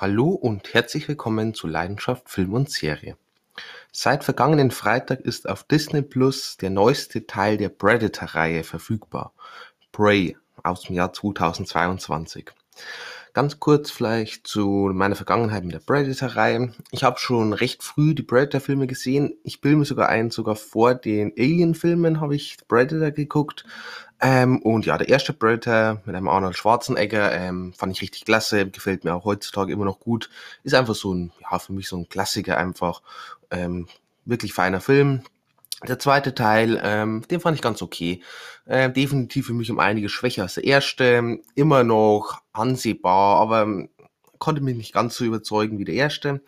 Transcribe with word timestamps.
Hallo 0.00 0.28
und 0.28 0.74
herzlich 0.74 1.08
willkommen 1.08 1.54
zu 1.54 1.66
Leidenschaft 1.66 2.30
Film 2.30 2.54
und 2.54 2.70
Serie. 2.70 3.16
Seit 3.90 4.22
vergangenen 4.22 4.70
Freitag 4.70 5.22
ist 5.22 5.48
auf 5.48 5.64
Disney 5.64 6.02
Plus 6.02 6.56
der 6.56 6.70
neueste 6.70 7.26
Teil 7.26 7.56
der 7.56 7.70
Predator-Reihe 7.70 8.62
verfügbar. 8.62 9.32
Prey 9.90 10.36
aus 10.62 10.82
dem 10.82 10.94
Jahr 10.94 11.12
2022. 11.12 12.52
Ganz 13.32 13.58
kurz 13.58 13.90
vielleicht 13.90 14.46
zu 14.46 14.88
meiner 14.94 15.16
Vergangenheit 15.16 15.64
mit 15.64 15.74
der 15.74 15.80
Predator-Reihe. 15.80 16.72
Ich 16.92 17.02
habe 17.02 17.18
schon 17.18 17.52
recht 17.52 17.82
früh 17.82 18.14
die 18.14 18.22
Predator-Filme 18.22 18.86
gesehen. 18.86 19.36
Ich 19.42 19.60
bilde 19.60 19.78
mir 19.78 19.84
sogar 19.84 20.08
ein, 20.10 20.30
sogar 20.30 20.54
vor 20.54 20.94
den 20.94 21.32
Alien-Filmen 21.36 22.20
habe 22.20 22.36
ich 22.36 22.56
Predator 22.68 23.10
geguckt. 23.10 23.64
Ähm, 24.20 24.58
und 24.62 24.84
ja, 24.84 24.98
der 24.98 25.08
erste 25.08 25.32
Predator 25.32 26.02
mit 26.04 26.16
einem 26.16 26.28
Arnold 26.28 26.56
Schwarzenegger 26.56 27.32
ähm, 27.32 27.72
fand 27.72 27.92
ich 27.92 28.02
richtig 28.02 28.24
klasse, 28.24 28.68
gefällt 28.68 29.04
mir 29.04 29.14
auch 29.14 29.24
heutzutage 29.24 29.72
immer 29.72 29.84
noch 29.84 30.00
gut. 30.00 30.28
Ist 30.64 30.74
einfach 30.74 30.96
so 30.96 31.14
ein, 31.14 31.32
ja, 31.40 31.58
für 31.58 31.72
mich 31.72 31.88
so 31.88 31.96
ein 31.96 32.08
Klassiker 32.08 32.58
einfach. 32.58 33.02
Ähm, 33.50 33.86
wirklich 34.24 34.52
feiner 34.52 34.80
Film. 34.80 35.22
Der 35.86 35.98
zweite 35.98 36.34
Teil, 36.34 36.80
ähm, 36.82 37.22
den 37.30 37.40
fand 37.40 37.56
ich 37.56 37.62
ganz 37.62 37.82
okay. 37.82 38.20
Äh, 38.66 38.90
definitiv 38.90 39.46
für 39.46 39.54
mich 39.54 39.70
um 39.70 39.78
einiges 39.78 40.12
schwächer 40.12 40.42
als 40.42 40.54
der 40.54 40.64
erste. 40.64 41.38
Immer 41.54 41.84
noch 41.84 42.42
ansehbar, 42.52 43.40
aber 43.40 43.62
ähm, 43.62 43.88
konnte 44.38 44.60
mich 44.60 44.76
nicht 44.76 44.92
ganz 44.92 45.16
so 45.16 45.24
überzeugen 45.24 45.78
wie 45.78 45.84
der 45.84 45.94
erste. 45.94 46.40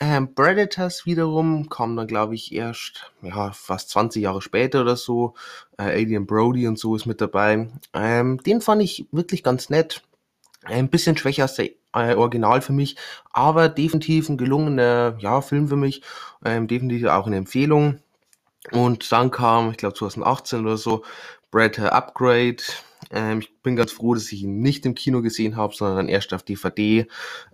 Ähm, 0.00 0.34
Predators 0.34 1.06
wiederum 1.06 1.68
kam 1.68 1.96
dann, 1.96 2.06
glaube 2.06 2.36
ich, 2.36 2.52
erst 2.52 3.10
ja, 3.20 3.50
fast 3.52 3.90
20 3.90 4.22
Jahre 4.22 4.40
später 4.40 4.82
oder 4.82 4.96
so. 4.96 5.34
Äh, 5.76 5.84
Alien 5.84 6.26
Brody 6.26 6.68
und 6.68 6.78
so 6.78 6.94
ist 6.94 7.06
mit 7.06 7.20
dabei. 7.20 7.68
Ähm, 7.92 8.38
den 8.44 8.60
fand 8.60 8.82
ich 8.82 9.06
wirklich 9.10 9.42
ganz 9.42 9.70
nett. 9.70 10.02
Ein 10.62 10.88
bisschen 10.88 11.16
schwächer 11.16 11.44
als 11.44 11.54
der 11.56 11.70
äh, 11.94 12.14
Original 12.14 12.60
für 12.60 12.72
mich, 12.72 12.96
aber 13.32 13.68
definitiv 13.68 14.28
ein 14.28 14.36
gelungener 14.36 15.16
ja, 15.18 15.40
Film 15.40 15.68
für 15.68 15.76
mich. 15.76 16.02
Ähm, 16.44 16.68
definitiv 16.68 17.08
auch 17.08 17.26
eine 17.26 17.36
Empfehlung. 17.36 18.00
Und 18.70 19.10
dann 19.10 19.30
kam, 19.30 19.70
ich 19.70 19.78
glaube 19.78 19.94
2018 19.94 20.60
oder 20.60 20.76
so, 20.76 21.04
Predator 21.50 21.92
Upgrade. 21.92 22.62
Ähm, 23.10 23.40
ich 23.40 23.62
bin 23.62 23.76
ganz 23.76 23.92
froh, 23.92 24.14
dass 24.14 24.30
ich 24.30 24.42
ihn 24.42 24.60
nicht 24.60 24.84
im 24.86 24.94
Kino 24.94 25.22
gesehen 25.22 25.56
habe, 25.56 25.74
sondern 25.74 25.96
dann 25.96 26.08
erst 26.08 26.34
auf 26.34 26.42
DVD. 26.42 27.06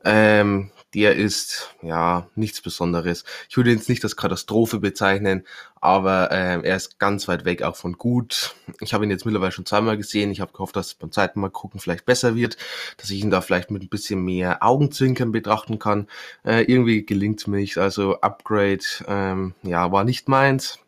Ähm, 0.05 0.71
der 0.95 1.17
ist 1.17 1.75
ja 1.83 2.29
nichts 2.37 2.61
Besonderes. 2.61 3.25
Ich 3.49 3.57
würde 3.57 3.73
jetzt 3.73 3.89
nicht 3.89 4.05
als 4.05 4.17
Katastrophe 4.17 4.79
bezeichnen, 4.79 5.45
aber 5.81 6.31
ähm, 6.33 6.65
er 6.65 6.77
ist 6.77 6.99
ganz 6.99 7.29
weit 7.29 7.45
weg 7.45 7.63
auch 7.63 7.77
von 7.77 7.95
gut. 7.95 8.55
Ich 8.81 8.95
habe 8.95 9.05
ihn 9.05 9.11
jetzt 9.11 9.27
mittlerweile 9.27 9.53
schon 9.53 9.67
zweimal 9.67 9.97
gesehen. 9.97 10.31
Ich 10.31 10.41
habe 10.41 10.53
gehofft, 10.53 10.77
dass 10.77 10.89
es 10.89 10.95
beim 10.95 11.13
zweiten 11.13 11.41
Mal 11.41 11.51
gucken 11.51 11.81
vielleicht 11.81 12.07
besser 12.07 12.37
wird, 12.37 12.57
dass 12.97 13.11
ich 13.11 13.21
ihn 13.21 13.31
da 13.31 13.41
vielleicht 13.41 13.71
mit 13.71 13.83
ein 13.83 13.89
bisschen 13.89 14.25
mehr 14.25 14.63
Augenzwinkern 14.63 15.33
betrachten 15.33 15.79
kann. 15.79 16.09
Äh, 16.45 16.63
irgendwie 16.63 17.05
gelingt 17.05 17.47
mir 17.49 17.59
nicht. 17.59 17.77
Also 17.79 18.21
Upgrade, 18.21 18.85
ähm, 19.09 19.55
ja, 19.63 19.91
war 19.93 20.05
nicht 20.05 20.29
meins. 20.29 20.79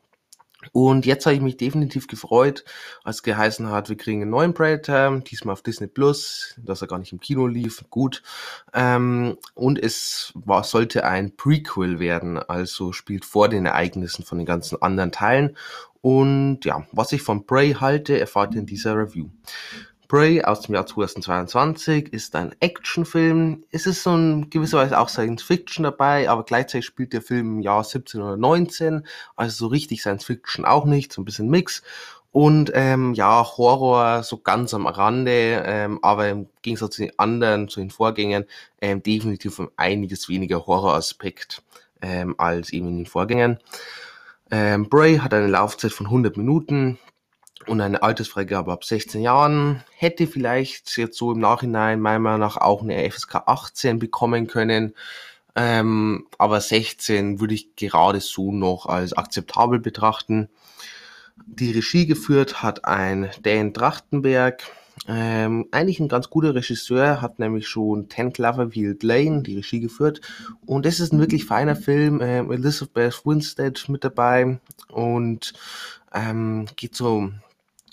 Und 0.73 1.07
jetzt 1.07 1.27
habe 1.27 1.37
ich 1.37 1.43
mich 1.43 1.57
definitiv 1.57 2.07
gefreut, 2.07 2.65
als 3.05 3.23
geheißen 3.23 3.71
hat, 3.71 3.89
wir 3.89 3.97
kriegen 3.97 4.23
einen 4.23 4.31
neuen 4.31 4.55
Predator, 4.55 5.21
diesmal 5.21 5.53
auf 5.53 5.63
Disney 5.63 5.87
Plus, 5.87 6.55
dass 6.59 6.83
er 6.83 6.89
gar 6.89 6.99
nicht 6.99 7.13
im 7.13 7.21
Kino 7.21 7.47
lief, 7.47 7.85
gut. 7.91 8.23
Ähm, 8.73 9.39
und 9.55 9.79
es 9.79 10.33
war, 10.35 10.65
sollte 10.65 11.05
ein 11.05 11.37
Prequel 11.37 11.99
werden, 11.99 12.39
also 12.39 12.93
spielt 12.93 13.25
vor 13.25 13.49
den 13.49 13.67
Ereignissen 13.67 14.25
von 14.25 14.39
den 14.39 14.47
ganzen 14.47 14.81
anderen 14.83 15.13
Teilen. 15.13 15.57
Und 16.01 16.65
ja, 16.65 16.87
was 16.93 17.13
ich 17.13 17.23
von 17.23 17.47
Prey 17.47 17.73
halte, 17.75 18.19
erfahrt 18.21 18.55
ihr 18.55 18.61
in 18.61 18.67
dieser 18.67 18.97
Review. 18.97 19.29
Prey 20.09 20.43
aus 20.43 20.61
dem 20.63 20.75
Jahr 20.75 20.87
2022 20.87 22.13
ist 22.13 22.37
ein 22.37 22.55
Actionfilm. 22.61 23.65
Es 23.71 23.87
ist 23.87 24.03
so 24.03 24.15
in 24.15 24.51
gewisser 24.51 24.79
Weise 24.79 24.99
auch 24.99 25.09
Science 25.09 25.43
Fiction 25.43 25.83
dabei, 25.83 26.31
aber 26.31 26.45
gleichzeitig 26.45 26.87
spielt 26.87 27.13
der 27.13 27.23
Film 27.23 27.57
im 27.57 27.61
Jahr 27.61 27.83
17 27.83 28.23
oder 28.23 28.37
19, 28.37 29.07
also 29.35 29.57
so 29.57 29.67
richtig 29.67 30.01
Science 30.01 30.25
Fiction 30.25 30.65
auch 30.65 30.85
nicht, 30.85 31.13
so 31.13 31.23
ein 31.23 31.25
bisschen 31.25 31.49
Mix. 31.49 31.83
Und 32.31 32.71
ähm, 32.75 33.15
ja, 33.15 33.45
Horror 33.57 34.23
so 34.23 34.39
ganz 34.39 34.75
am 34.75 34.87
Rande, 34.87 35.63
ähm, 35.65 35.99
aber 36.03 36.29
im 36.29 36.49
Gegensatz 36.63 36.97
zu 36.97 37.03
den 37.03 37.19
anderen, 37.19 37.69
zu 37.69 37.81
den 37.81 37.91
Vorgängern, 37.91 38.45
ähm, 38.81 39.03
definitiv 39.03 39.59
um 39.59 39.71
einiges 39.77 40.29
weniger 40.29 40.67
Horroraspekt 40.67 41.63
ähm, 42.03 42.35
als 42.39 42.73
eben 42.73 42.89
in 42.89 42.97
den 42.99 43.07
Vorgängern. 43.07 43.59
Ähm, 44.51 44.89
Bray 44.89 45.19
hat 45.19 45.35
eine 45.35 45.49
Laufzeit 45.49 45.93
von 45.93 46.07
100 46.07 46.37
Minuten, 46.37 46.99
und 47.67 47.81
eine 47.81 48.03
Altersfreigabe 48.03 48.71
ab 48.71 48.85
16 48.85 49.23
Jahren 49.23 49.83
hätte 49.97 50.27
vielleicht 50.27 50.97
jetzt 50.99 51.17
so 51.17 51.33
im 51.33 51.41
Nachhinein 51.41 52.01
meiner 52.01 52.19
Meinung 52.19 52.41
nach 52.41 52.57
auch 52.59 52.83
eine 52.83 53.11
FSK 53.11 53.37
18 53.47 53.99
bekommen 53.99 54.47
können. 54.47 54.95
Ähm, 55.57 56.27
aber 56.37 56.61
16 56.61 57.41
würde 57.41 57.55
ich 57.55 57.75
gerade 57.77 58.21
so 58.21 58.53
noch 58.53 58.87
als 58.87 59.15
akzeptabel 59.15 59.81
betrachten. 59.81 60.49
Die 61.47 61.73
Regie 61.73 62.07
geführt 62.07 62.63
hat 62.63 62.85
ein 62.85 63.31
Dan 63.43 63.73
Trachtenberg. 63.73 64.63
Ähm, 65.09 65.67
eigentlich 65.71 66.01
ein 66.01 66.09
ganz 66.09 66.31
guter 66.31 66.55
Regisseur, 66.55 67.21
hat 67.21 67.39
nämlich 67.39 67.69
schon 67.69 68.09
Ten 68.09 68.33
Cloverfield 68.33 69.03
Lane 69.03 69.43
die 69.43 69.57
Regie 69.57 69.81
geführt. 69.81 70.21
Und 70.67 70.85
das 70.85 71.01
ist 71.01 71.13
ein 71.13 71.21
wirklich 71.21 71.45
feiner 71.45 71.77
Film. 71.77 72.21
Ähm, 72.23 72.51
Elizabeth 72.51 73.25
Winstead 73.25 73.89
mit 73.89 74.05
dabei 74.05 74.59
und 74.89 75.55
ähm, 76.17 76.67
geht 76.77 76.97
so 76.97 77.31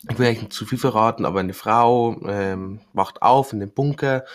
ich 0.09 0.19
will 0.19 0.33
nicht 0.33 0.51
zu 0.51 0.65
viel 0.65 0.77
verraten, 0.77 1.25
aber 1.25 1.39
eine 1.39 1.53
Frau 1.53 2.19
ähm, 2.27 2.81
wacht 2.93 3.21
auf 3.21 3.53
in 3.53 3.59
dem 3.59 3.71
Bunker 3.71 4.25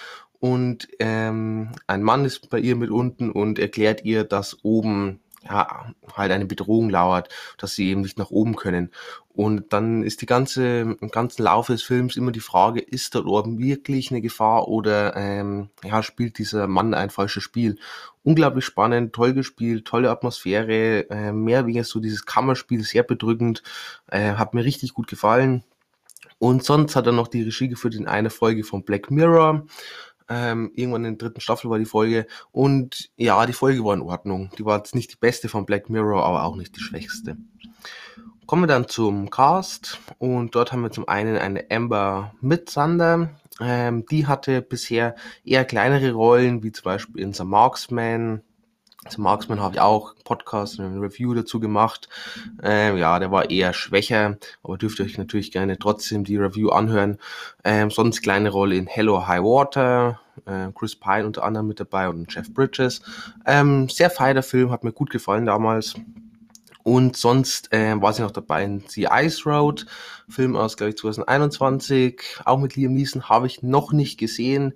und 0.41 0.89
ähm, 0.99 1.73
ein 1.87 2.03
Mann 2.03 2.25
ist 2.25 2.49
bei 2.49 2.59
ihr 2.59 2.77
mit 2.77 2.91
unten 2.91 3.31
und 3.31 3.59
erklärt 3.59 4.05
ihr, 4.05 4.25
dass 4.25 4.65
oben 4.65 5.21
ja, 5.45 5.93
halt 6.15 6.33
eine 6.33 6.47
Bedrohung 6.47 6.91
lauert, 6.91 7.29
dass 7.59 7.75
sie 7.75 7.89
eben 7.89 8.01
nicht 8.01 8.19
nach 8.19 8.31
oben 8.31 8.57
können. 8.57 8.91
Und 9.29 9.73
dann 9.73 10.03
ist 10.03 10.21
die 10.21 10.27
ganze, 10.27 10.81
im 11.01 11.11
ganzen 11.13 11.45
Laufe 11.45 11.73
des 11.73 11.85
Films 11.85 12.17
immer 12.17 12.33
die 12.33 12.41
Frage, 12.41 12.81
ist 12.81 13.15
dort 13.15 13.27
oben 13.27 13.59
wirklich 13.59 14.11
eine 14.11 14.21
Gefahr 14.21 14.67
oder 14.67 15.15
ähm, 15.17 15.71
ja, 15.85 16.03
spielt 16.03 16.39
dieser 16.39 16.67
Mann 16.67 16.93
ein 16.93 17.11
falsches 17.11 17.45
Spiel? 17.45 17.79
Unglaublich 18.25 18.65
spannend, 18.65 19.13
toll 19.13 19.35
gespielt, 19.35 19.85
tolle 19.85 20.11
Atmosphäre, 20.11 21.09
äh, 21.09 21.33
mehr 21.33 21.67
wie 21.67 21.81
so 21.85 22.01
dieses 22.01 22.27
Kammerspiel, 22.27 22.83
sehr 22.83 23.05
bedrückend, 23.05 23.63
äh, 24.09 24.33
hat 24.33 24.55
mir 24.55 24.65
richtig 24.65 24.93
gut 24.93 25.07
gefallen. 25.07 25.63
Und 26.39 26.65
sonst 26.65 26.95
hat 26.95 27.07
er 27.07 27.13
noch 27.13 27.29
die 27.29 27.43
Regie 27.43 27.69
geführt 27.69 27.95
in 27.95 28.07
einer 28.07 28.31
Folge 28.31 28.65
von 28.65 28.85
Black 28.85 29.11
Mirror. 29.11 29.67
Ähm, 30.29 30.71
irgendwann 30.75 31.05
in 31.05 31.17
der 31.17 31.29
dritten 31.29 31.41
Staffel 31.41 31.71
war 31.71 31.79
die 31.79 31.85
Folge. 31.85 32.27
Und 32.53 33.11
ja, 33.17 33.45
die 33.47 33.53
Folge 33.53 33.85
war 33.85 33.95
in 33.95 34.03
Ordnung. 34.03 34.51
Die 34.59 34.65
war 34.65 34.77
jetzt 34.79 34.95
nicht 34.95 35.13
die 35.13 35.17
beste 35.17 35.49
von 35.49 35.67
Black 35.67 35.89
Mirror, 35.89 36.25
aber 36.25 36.45
auch 36.45 36.57
nicht 36.57 36.77
die 36.77 36.81
schwächste. 36.81 37.37
Kommen 38.47 38.63
wir 38.63 38.67
dann 38.67 38.89
zum 38.89 39.31
Cast. 39.31 40.01
Und 40.19 40.55
dort 40.55 40.73
haben 40.73 40.83
wir 40.83 40.91
zum 40.91 41.09
einen 41.09 41.37
eine 41.37 41.67
Amber 41.71 42.35
Mitsander. 42.41 43.31
Ähm, 43.61 44.07
die 44.07 44.27
hatte 44.27 44.63
bisher 44.63 45.17
eher 45.45 45.65
kleinere 45.65 46.13
Rollen, 46.13 46.63
wie 46.63 46.73
zum 46.73 46.85
Beispiel 46.85 47.23
in 47.23 47.33
The 47.33 47.45
Marksman, 47.45 48.43
zum 49.09 49.25
Marksman 49.25 49.61
habe 49.61 49.75
ich 49.75 49.81
auch 49.81 50.15
Podcast 50.25 50.79
und 50.79 50.87
ein 50.87 51.01
Review 51.01 51.35
dazu 51.35 51.61
gemacht. 51.61 52.09
Ähm, 52.63 52.97
ja, 52.97 53.19
der 53.19 53.31
war 53.31 53.51
eher 53.51 53.73
schwächer, 53.73 54.37
aber 54.63 54.79
dürft 54.79 54.99
ihr 54.99 55.07
euch 55.07 55.19
natürlich 55.19 55.53
gerne 55.53 55.79
trotzdem 55.79 56.25
die 56.25 56.37
Review 56.37 56.71
anhören. 56.71 57.19
Ähm, 57.65 57.91
sonst 57.91 58.23
kleine 58.23 58.51
Rolle 58.51 58.77
in 58.77 58.87
Hello 58.87 59.27
High 59.27 59.43
Water, 59.43 60.21
äh, 60.47 60.69
Chris 60.75 60.97
Pine 60.97 61.27
unter 61.27 61.45
anderem 61.45 61.69
mit 61.69 61.81
dabei 61.81 62.09
und 62.09 62.33
Jeff 62.33 62.53
Bridges. 62.53 63.03
Ähm, 63.47 63.89
sehr 63.89 64.11
feiner 64.11 64.43
Film, 64.43 64.71
hat 64.71 64.85
mir 64.85 64.93
gut 64.93 65.11
gefallen 65.11 65.47
damals. 65.47 65.95
Und 66.83 67.17
sonst 67.17 67.73
äh, 67.73 68.01
war 68.01 68.13
sie 68.13 68.23
noch 68.23 68.31
dabei 68.31 68.65
in 68.65 68.83
The 68.89 69.09
Ice 69.13 69.43
Road, 69.45 69.87
Film 70.29 70.57
aus, 70.57 70.77
glaube 70.77 70.91
ich, 70.91 70.97
2021, 70.97 72.23
auch 72.45 72.59
mit 72.59 72.77
Liam 72.77 72.95
Neeson, 72.95 73.29
habe 73.29 73.47
ich 73.47 73.63
noch 73.63 73.93
nicht 73.93 74.19
gesehen. 74.19 74.75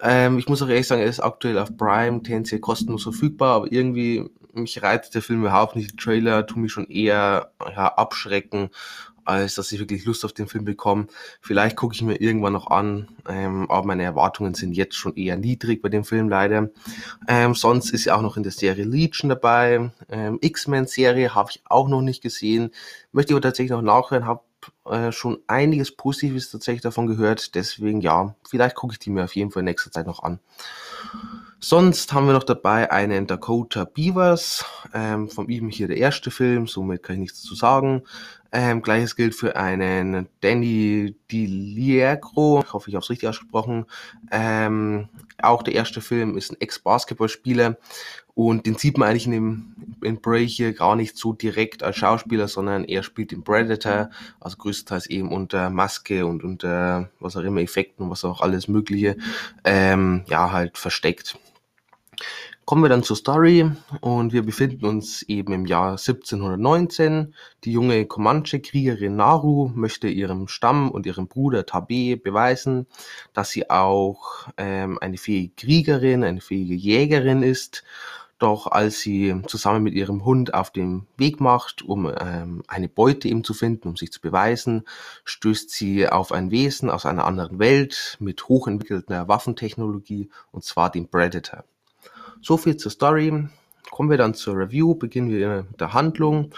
Ähm, 0.00 0.38
ich 0.38 0.48
muss 0.48 0.62
auch 0.62 0.68
ehrlich 0.68 0.86
sagen, 0.86 1.02
er 1.02 1.08
ist 1.08 1.20
aktuell 1.20 1.58
auf 1.58 1.76
Prime, 1.76 2.22
tendenziell 2.22 2.60
kostenlos 2.60 3.02
verfügbar, 3.02 3.56
aber 3.56 3.72
irgendwie 3.72 4.30
mich 4.52 4.82
reizt 4.82 5.14
der 5.14 5.22
Film 5.22 5.40
überhaupt 5.40 5.76
nicht. 5.76 5.92
Die 5.92 5.96
Trailer 5.96 6.46
tun 6.46 6.62
mich 6.62 6.72
schon 6.72 6.86
eher 6.86 7.52
ja, 7.60 7.88
abschrecken 7.88 8.70
als 9.24 9.54
dass 9.54 9.72
ich 9.72 9.78
wirklich 9.78 10.04
Lust 10.04 10.24
auf 10.24 10.32
den 10.32 10.48
Film 10.48 10.64
bekomme. 10.64 11.06
Vielleicht 11.40 11.76
gucke 11.76 11.94
ich 11.94 12.02
mir 12.02 12.20
irgendwann 12.20 12.52
noch 12.52 12.68
an, 12.68 13.08
ähm, 13.28 13.70
aber 13.70 13.86
meine 13.86 14.02
Erwartungen 14.02 14.54
sind 14.54 14.72
jetzt 14.72 14.96
schon 14.96 15.16
eher 15.16 15.36
niedrig 15.36 15.82
bei 15.82 15.88
dem 15.88 16.04
Film 16.04 16.28
leider. 16.28 16.70
Ähm, 17.28 17.54
sonst 17.54 17.90
ist 17.90 18.04
ja 18.04 18.16
auch 18.16 18.22
noch 18.22 18.36
in 18.36 18.42
der 18.42 18.52
Serie 18.52 18.84
Legion 18.84 19.28
dabei. 19.28 19.90
Ähm, 20.08 20.38
X-Men-Serie 20.40 21.34
habe 21.34 21.50
ich 21.52 21.62
auch 21.64 21.88
noch 21.88 22.02
nicht 22.02 22.22
gesehen. 22.22 22.70
Möchte 23.12 23.34
aber 23.34 23.42
tatsächlich 23.42 23.72
noch 23.72 23.82
nachhören, 23.82 24.26
habe 24.26 24.42
äh, 24.86 25.12
schon 25.12 25.38
einiges 25.46 25.90
Positives 25.90 26.50
tatsächlich 26.50 26.82
davon 26.82 27.06
gehört. 27.06 27.54
Deswegen 27.54 28.00
ja, 28.00 28.34
vielleicht 28.48 28.76
gucke 28.76 28.92
ich 28.92 28.98
die 28.98 29.10
mir 29.10 29.24
auf 29.24 29.34
jeden 29.36 29.50
Fall 29.50 29.60
in 29.60 29.66
nächster 29.66 29.90
Zeit 29.90 30.06
noch 30.06 30.22
an. 30.22 30.40
Sonst 31.62 32.14
haben 32.14 32.26
wir 32.26 32.32
noch 32.32 32.44
dabei 32.44 32.90
einen 32.90 33.26
Dakota 33.26 33.84
Beavers, 33.84 34.64
ähm, 34.94 35.28
von 35.28 35.46
ihm 35.50 35.68
hier 35.68 35.88
der 35.88 35.98
erste 35.98 36.30
Film, 36.30 36.66
somit 36.66 37.02
kann 37.02 37.16
ich 37.16 37.20
nichts 37.20 37.42
zu 37.42 37.54
sagen. 37.54 38.02
Ähm, 38.50 38.80
Gleiches 38.80 39.14
gilt 39.14 39.34
für 39.34 39.56
einen 39.56 40.26
Danny 40.40 41.14
DiLiegro, 41.30 42.62
ich 42.64 42.72
hoffe, 42.72 42.88
ich 42.88 42.94
habe 42.94 43.02
es 43.02 43.10
richtig 43.10 43.28
ausgesprochen. 43.28 43.84
Ähm, 44.32 45.10
auch 45.42 45.62
der 45.62 45.74
erste 45.74 46.00
Film 46.00 46.38
ist 46.38 46.50
ein 46.50 46.60
Ex-Basketballspieler 46.60 47.76
und 48.32 48.64
den 48.64 48.76
sieht 48.76 48.96
man 48.96 49.10
eigentlich 49.10 49.26
in, 49.26 49.32
dem, 49.32 49.74
in 50.02 50.20
Bray 50.22 50.48
hier 50.48 50.72
gar 50.72 50.96
nicht 50.96 51.18
so 51.18 51.34
direkt 51.34 51.82
als 51.82 51.98
Schauspieler, 51.98 52.48
sondern 52.48 52.84
er 52.84 53.02
spielt 53.02 53.32
den 53.32 53.44
Predator, 53.44 54.08
also 54.40 54.56
größtenteils 54.56 55.10
eben 55.10 55.30
unter 55.30 55.68
Maske 55.68 56.24
und 56.24 56.42
unter 56.42 57.10
was 57.20 57.36
auch 57.36 57.42
immer 57.42 57.60
Effekten 57.60 58.06
und 58.06 58.10
was 58.10 58.24
auch 58.24 58.40
alles 58.40 58.66
Mögliche, 58.66 59.18
ähm, 59.62 60.24
ja, 60.26 60.52
halt 60.52 60.78
versteckt. 60.78 61.38
Kommen 62.70 62.84
wir 62.84 62.88
dann 62.88 63.02
zur 63.02 63.16
Story 63.16 63.68
und 64.00 64.32
wir 64.32 64.44
befinden 64.44 64.86
uns 64.86 65.22
eben 65.22 65.52
im 65.52 65.66
Jahr 65.66 65.92
1719. 65.92 67.34
Die 67.64 67.72
junge 67.72 68.06
Comanche-Kriegerin 68.06 69.16
Naru 69.16 69.72
möchte 69.74 70.06
ihrem 70.06 70.46
Stamm 70.46 70.90
und 70.90 71.04
ihrem 71.04 71.26
Bruder 71.26 71.66
Tabe 71.66 72.16
beweisen, 72.16 72.86
dass 73.32 73.50
sie 73.50 73.68
auch 73.70 74.46
ähm, 74.56 74.98
eine 75.00 75.16
fähige 75.16 75.52
Kriegerin, 75.56 76.22
eine 76.22 76.40
fähige 76.40 76.74
Jägerin 76.74 77.42
ist. 77.42 77.82
Doch 78.38 78.68
als 78.68 79.00
sie 79.00 79.42
zusammen 79.48 79.82
mit 79.82 79.94
ihrem 79.94 80.24
Hund 80.24 80.54
auf 80.54 80.70
den 80.70 81.08
Weg 81.16 81.40
macht, 81.40 81.82
um 81.82 82.10
ähm, 82.20 82.62
eine 82.68 82.88
Beute 82.88 83.26
eben 83.28 83.42
zu 83.42 83.52
finden, 83.52 83.88
um 83.88 83.96
sich 83.96 84.12
zu 84.12 84.20
beweisen, 84.20 84.84
stößt 85.24 85.70
sie 85.70 86.08
auf 86.08 86.30
ein 86.30 86.52
Wesen 86.52 86.88
aus 86.88 87.04
einer 87.04 87.24
anderen 87.24 87.58
Welt 87.58 88.16
mit 88.20 88.48
hochentwickelter 88.48 89.26
Waffentechnologie, 89.26 90.30
und 90.52 90.62
zwar 90.64 90.90
den 90.90 91.08
Predator. 91.08 91.64
So 92.42 92.56
viel 92.56 92.76
zur 92.76 92.90
Story. 92.90 93.48
Kommen 93.90 94.08
wir 94.08 94.18
dann 94.18 94.34
zur 94.34 94.56
Review, 94.56 94.94
beginnen 94.94 95.30
wir 95.30 95.66
mit 95.68 95.80
der 95.80 95.92
Handlung. 95.92 96.54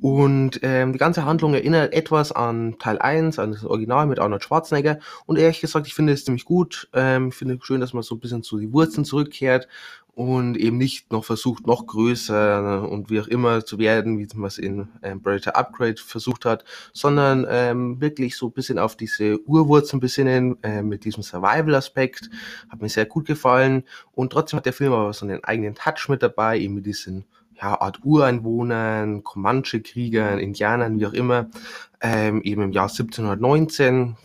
Und 0.00 0.60
ähm, 0.62 0.92
die 0.92 0.98
ganze 0.98 1.24
Handlung 1.24 1.54
erinnert 1.54 1.94
etwas 1.94 2.30
an 2.30 2.76
Teil 2.78 2.98
1, 2.98 3.38
an 3.38 3.52
das 3.52 3.64
Original 3.64 4.06
mit 4.06 4.18
Arnold 4.18 4.44
Schwarzenegger. 4.44 4.98
Und 5.24 5.38
ehrlich 5.38 5.60
gesagt, 5.60 5.86
ich 5.86 5.94
finde 5.94 6.12
es 6.12 6.24
ziemlich 6.24 6.44
gut. 6.44 6.88
Ähm, 6.92 7.28
ich 7.28 7.34
finde 7.34 7.54
es 7.54 7.64
schön, 7.64 7.80
dass 7.80 7.94
man 7.94 8.02
so 8.02 8.14
ein 8.14 8.20
bisschen 8.20 8.42
zu 8.42 8.58
den 8.58 8.72
Wurzeln 8.72 9.04
zurückkehrt 9.04 9.66
und 10.14 10.56
eben 10.56 10.78
nicht 10.78 11.10
noch 11.12 11.24
versucht, 11.24 11.66
noch 11.66 11.86
größer 11.86 12.88
und 12.88 13.10
wie 13.10 13.20
auch 13.20 13.26
immer 13.26 13.64
zu 13.64 13.78
werden, 13.78 14.18
wie 14.18 14.28
man 14.34 14.46
es 14.46 14.58
in 14.58 14.88
ähm, 15.02 15.22
Predator 15.22 15.56
Upgrade 15.56 15.96
versucht 15.96 16.44
hat, 16.44 16.64
sondern 16.92 17.46
ähm, 17.48 18.00
wirklich 18.00 18.36
so 18.36 18.46
ein 18.46 18.52
bisschen 18.52 18.78
auf 18.78 18.96
diese 18.96 19.40
Urwurzeln 19.46 20.00
besinnen, 20.00 20.56
äh, 20.62 20.82
mit 20.82 21.04
diesem 21.04 21.22
Survival-Aspekt. 21.22 22.30
Hat 22.68 22.80
mir 22.80 22.88
sehr 22.88 23.06
gut 23.06 23.26
gefallen 23.26 23.84
und 24.12 24.32
trotzdem 24.32 24.58
hat 24.58 24.66
der 24.66 24.72
Film 24.72 24.92
aber 24.92 25.12
so 25.12 25.26
einen 25.26 25.42
eigenen 25.42 25.74
Touch 25.74 26.08
mit 26.08 26.22
dabei, 26.22 26.58
eben 26.58 26.74
mit 26.74 26.86
diesen 26.86 27.24
ja, 27.60 27.80
Art 27.80 28.00
Ureinwohnern, 28.04 29.24
Comanche-Kriegern, 29.24 30.38
Indianern, 30.38 30.98
wie 30.98 31.06
auch 31.06 31.12
immer, 31.12 31.50
ähm, 32.00 32.42
eben 32.42 32.62
im 32.62 32.72
Jahr 32.72 32.88
1719. 32.88 34.16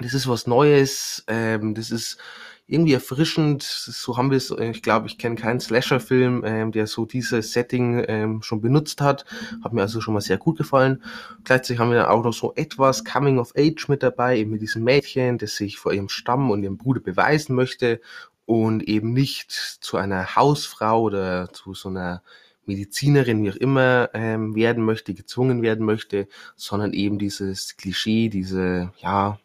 Das 0.00 0.14
ist 0.14 0.28
was 0.28 0.46
Neues, 0.46 1.24
ähm, 1.26 1.74
das 1.74 1.90
ist 1.90 2.18
irgendwie 2.66 2.94
erfrischend. 2.94 3.62
So 3.62 4.16
haben 4.16 4.30
wir 4.30 4.36
es, 4.36 4.50
äh, 4.50 4.70
ich 4.70 4.82
glaube, 4.82 5.06
ich 5.06 5.18
kenne 5.18 5.36
keinen 5.36 5.60
Slasher-Film, 5.60 6.42
ähm, 6.44 6.72
der 6.72 6.86
so 6.86 7.06
dieses 7.06 7.52
Setting 7.52 8.04
ähm, 8.08 8.42
schon 8.42 8.60
benutzt 8.60 9.00
hat. 9.00 9.24
Hat 9.62 9.72
mir 9.72 9.82
also 9.82 10.00
schon 10.00 10.14
mal 10.14 10.20
sehr 10.20 10.38
gut 10.38 10.58
gefallen. 10.58 11.02
Gleichzeitig 11.44 11.78
haben 11.78 11.92
wir 11.92 12.10
auch 12.10 12.24
noch 12.24 12.32
so 12.32 12.54
etwas 12.56 13.04
Coming 13.04 13.38
of 13.38 13.52
Age 13.56 13.88
mit 13.88 14.02
dabei, 14.02 14.38
eben 14.38 14.50
mit 14.50 14.62
diesem 14.62 14.84
Mädchen, 14.84 15.38
das 15.38 15.56
sich 15.56 15.78
vor 15.78 15.92
ihrem 15.92 16.08
Stamm 16.08 16.50
und 16.50 16.62
ihrem 16.62 16.76
Bruder 16.76 17.00
beweisen 17.00 17.54
möchte 17.54 18.00
und 18.46 18.82
eben 18.84 19.12
nicht 19.12 19.52
zu 19.52 19.96
einer 19.96 20.36
Hausfrau 20.36 21.02
oder 21.02 21.52
zu 21.52 21.74
so 21.74 21.88
einer 21.88 22.22
Medizinerin, 22.64 23.44
wie 23.44 23.50
auch 23.50 23.56
immer, 23.56 24.10
ähm, 24.12 24.54
werden 24.56 24.84
möchte, 24.84 25.14
gezwungen 25.14 25.62
werden 25.62 25.86
möchte, 25.86 26.26
sondern 26.56 26.92
eben 26.92 27.18
dieses 27.18 27.76
Klischee, 27.76 28.28
diese, 28.28 28.92
ja, 28.98 29.38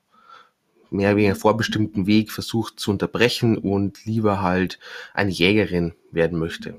mehr 0.91 1.09
oder 1.09 1.17
weniger 1.17 1.35
vorbestimmten 1.35 2.05
Weg 2.05 2.31
versucht 2.31 2.79
zu 2.79 2.91
unterbrechen 2.91 3.57
und 3.57 4.05
lieber 4.05 4.41
halt 4.41 4.79
eine 5.13 5.31
Jägerin 5.31 5.93
werden 6.11 6.38
möchte. 6.38 6.75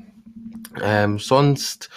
Ähm, 0.81 1.19
sonst 1.19 1.91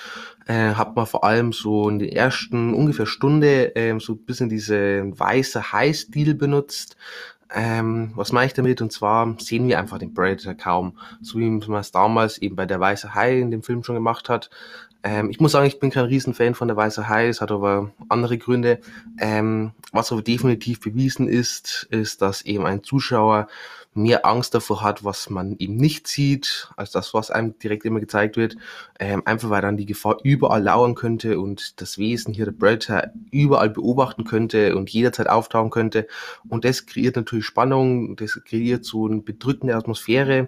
äh, 0.48 0.74
hat 0.74 0.96
man 0.96 1.06
vor 1.06 1.24
allem 1.24 1.54
so 1.54 1.90
in 1.90 2.00
der 2.00 2.14
ersten 2.14 2.74
ungefähr 2.74 3.06
Stunde 3.06 3.74
ähm, 3.76 4.00
so 4.00 4.14
ein 4.14 4.26
bisschen 4.26 4.50
diese 4.50 5.04
weiße 5.18 5.72
High-Stil 5.72 6.36
benutzt. 6.36 6.98
Ähm, 7.54 8.12
was 8.16 8.32
meine 8.32 8.48
ich 8.48 8.54
damit? 8.54 8.82
Und 8.82 8.92
zwar 8.92 9.36
sehen 9.40 9.68
wir 9.68 9.80
einfach 9.80 10.00
den 10.00 10.14
Predator 10.14 10.56
kaum, 10.56 10.98
so 11.22 11.40
wie 11.40 11.50
man 11.50 11.80
es 11.80 11.92
damals 11.92 12.38
eben 12.38 12.56
bei 12.56 12.66
der 12.66 12.80
Weiße 12.80 13.14
Hai 13.14 13.40
in 13.40 13.52
dem 13.52 13.62
Film 13.64 13.84
schon 13.84 13.96
gemacht 13.96 14.30
hat. 14.30 14.50
Ähm, 15.06 15.30
ich 15.30 15.40
muss 15.40 15.52
sagen, 15.52 15.68
ich 15.68 15.80
bin 15.80 15.92
kein 15.92 16.06
Riesenfan 16.06 16.56
von 16.56 16.68
der 16.68 16.76
Weiße 16.76 17.08
Hai, 17.08 17.28
es 17.28 17.40
hat 17.40 17.52
aber 17.52 17.92
andere 18.10 18.40
Gründe. 18.40 18.80
Ähm, 19.20 19.72
was 19.92 20.12
aber 20.12 20.24
definitiv 20.24 20.80
bewiesen 20.80 21.28
ist, 21.28 21.88
ist, 21.92 22.24
dass 22.24 22.42
eben 22.42 22.66
ein 22.66 22.84
Zuschauer 22.84 23.48
mehr 23.94 24.26
Angst 24.26 24.56
davor 24.56 24.82
hat, 24.82 25.06
was 25.06 25.30
man 25.30 25.56
eben 25.60 25.78
nicht 25.78 26.08
sieht, 26.08 26.70
als 26.76 26.92
das, 26.92 27.14
was 27.14 27.30
einem 27.30 27.58
direkt 27.60 27.86
immer 27.86 28.00
gezeigt 28.00 28.36
wird. 28.36 28.58
Ähm, 29.00 29.22
einfach 29.26 29.52
weil 29.52 29.62
dann 29.62 29.78
die 29.78 29.86
Gefahr 29.86 30.18
überall 30.24 30.64
lauern 30.64 30.96
könnte 30.96 31.40
und 31.40 31.80
das 31.80 32.00
Wesen 32.00 32.34
hier 32.34 32.46
der 32.46 32.52
Predator 32.52 33.12
überall 33.30 33.70
beobachten 33.70 34.24
könnte 34.24 34.76
und 34.76 34.90
jederzeit 34.90 35.30
auftauchen 35.30 35.70
könnte. 35.70 36.08
Und 36.50 36.66
das 36.66 36.88
kreiert 36.88 37.16
natürlich 37.16 37.46
Spannung, 37.46 38.16
das 38.16 38.42
kreiert 38.44 38.84
so 38.84 39.06
eine 39.06 39.22
bedrückende 39.22 39.76
Atmosphäre. 39.76 40.48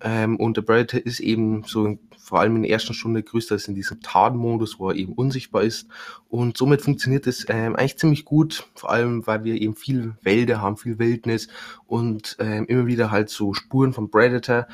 Ähm, 0.00 0.36
und 0.36 0.56
der 0.56 0.62
Predator 0.62 1.00
ist 1.00 1.20
eben 1.20 1.62
so 1.64 1.98
vor 2.28 2.40
allem 2.40 2.56
in 2.56 2.62
der 2.62 2.70
ersten 2.70 2.92
Stunde 2.92 3.22
größtenteils 3.22 3.68
in 3.68 3.74
diesem 3.74 4.02
Tarnmodus, 4.02 4.78
wo 4.78 4.90
er 4.90 4.96
eben 4.96 5.14
unsichtbar 5.14 5.62
ist. 5.62 5.88
Und 6.28 6.58
somit 6.58 6.82
funktioniert 6.82 7.26
es 7.26 7.46
ähm, 7.48 7.74
eigentlich 7.74 7.96
ziemlich 7.96 8.26
gut, 8.26 8.68
vor 8.74 8.90
allem 8.90 9.26
weil 9.26 9.44
wir 9.44 9.54
eben 9.54 9.74
viel 9.74 10.14
Wälder 10.20 10.60
haben, 10.60 10.76
viel 10.76 10.98
Wildnis 10.98 11.48
und 11.86 12.36
ähm, 12.38 12.66
immer 12.66 12.86
wieder 12.86 13.10
halt 13.10 13.30
so 13.30 13.54
Spuren 13.54 13.94
vom 13.94 14.10
Predator 14.10 14.66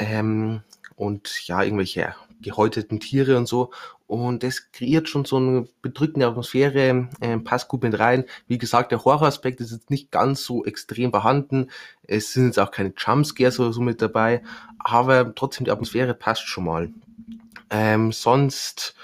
ähm, 0.00 0.62
und 0.96 1.46
ja, 1.46 1.62
irgendwelche 1.62 2.16
gehäuteten 2.40 2.98
Tiere 2.98 3.36
und 3.36 3.46
so. 3.46 3.70
Und 4.06 4.42
das 4.42 4.70
kreiert 4.70 5.08
schon 5.08 5.24
so 5.24 5.36
eine 5.36 5.66
bedrückende 5.82 6.26
Atmosphäre, 6.26 7.08
äh, 7.20 7.38
passt 7.38 7.68
gut 7.68 7.82
mit 7.82 7.98
rein. 7.98 8.24
Wie 8.46 8.58
gesagt, 8.58 8.92
der 8.92 9.04
Horroraspekt 9.04 9.60
ist 9.60 9.72
jetzt 9.72 9.90
nicht 9.90 10.12
ganz 10.12 10.44
so 10.44 10.64
extrem 10.64 11.10
vorhanden. 11.10 11.70
Es 12.04 12.32
sind 12.32 12.46
jetzt 12.46 12.58
auch 12.60 12.70
keine 12.70 12.92
Jumpscares 12.96 13.58
oder 13.58 13.72
so 13.72 13.80
mit 13.80 14.00
dabei, 14.00 14.42
aber 14.78 15.34
trotzdem 15.34 15.64
die 15.64 15.72
Atmosphäre 15.72 16.14
passt 16.14 16.46
schon 16.46 16.64
mal. 16.64 16.90
Ähm, 17.70 18.12
sonst 18.12 18.94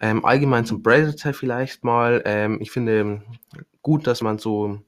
ähm, 0.00 0.24
allgemein 0.24 0.66
zum 0.66 0.82
Predator 0.82 1.32
vielleicht 1.32 1.84
mal. 1.84 2.22
Ähm, 2.26 2.58
ich 2.60 2.70
finde 2.70 3.22
gut, 3.82 4.06
dass 4.06 4.20
man 4.20 4.38
so 4.38 4.80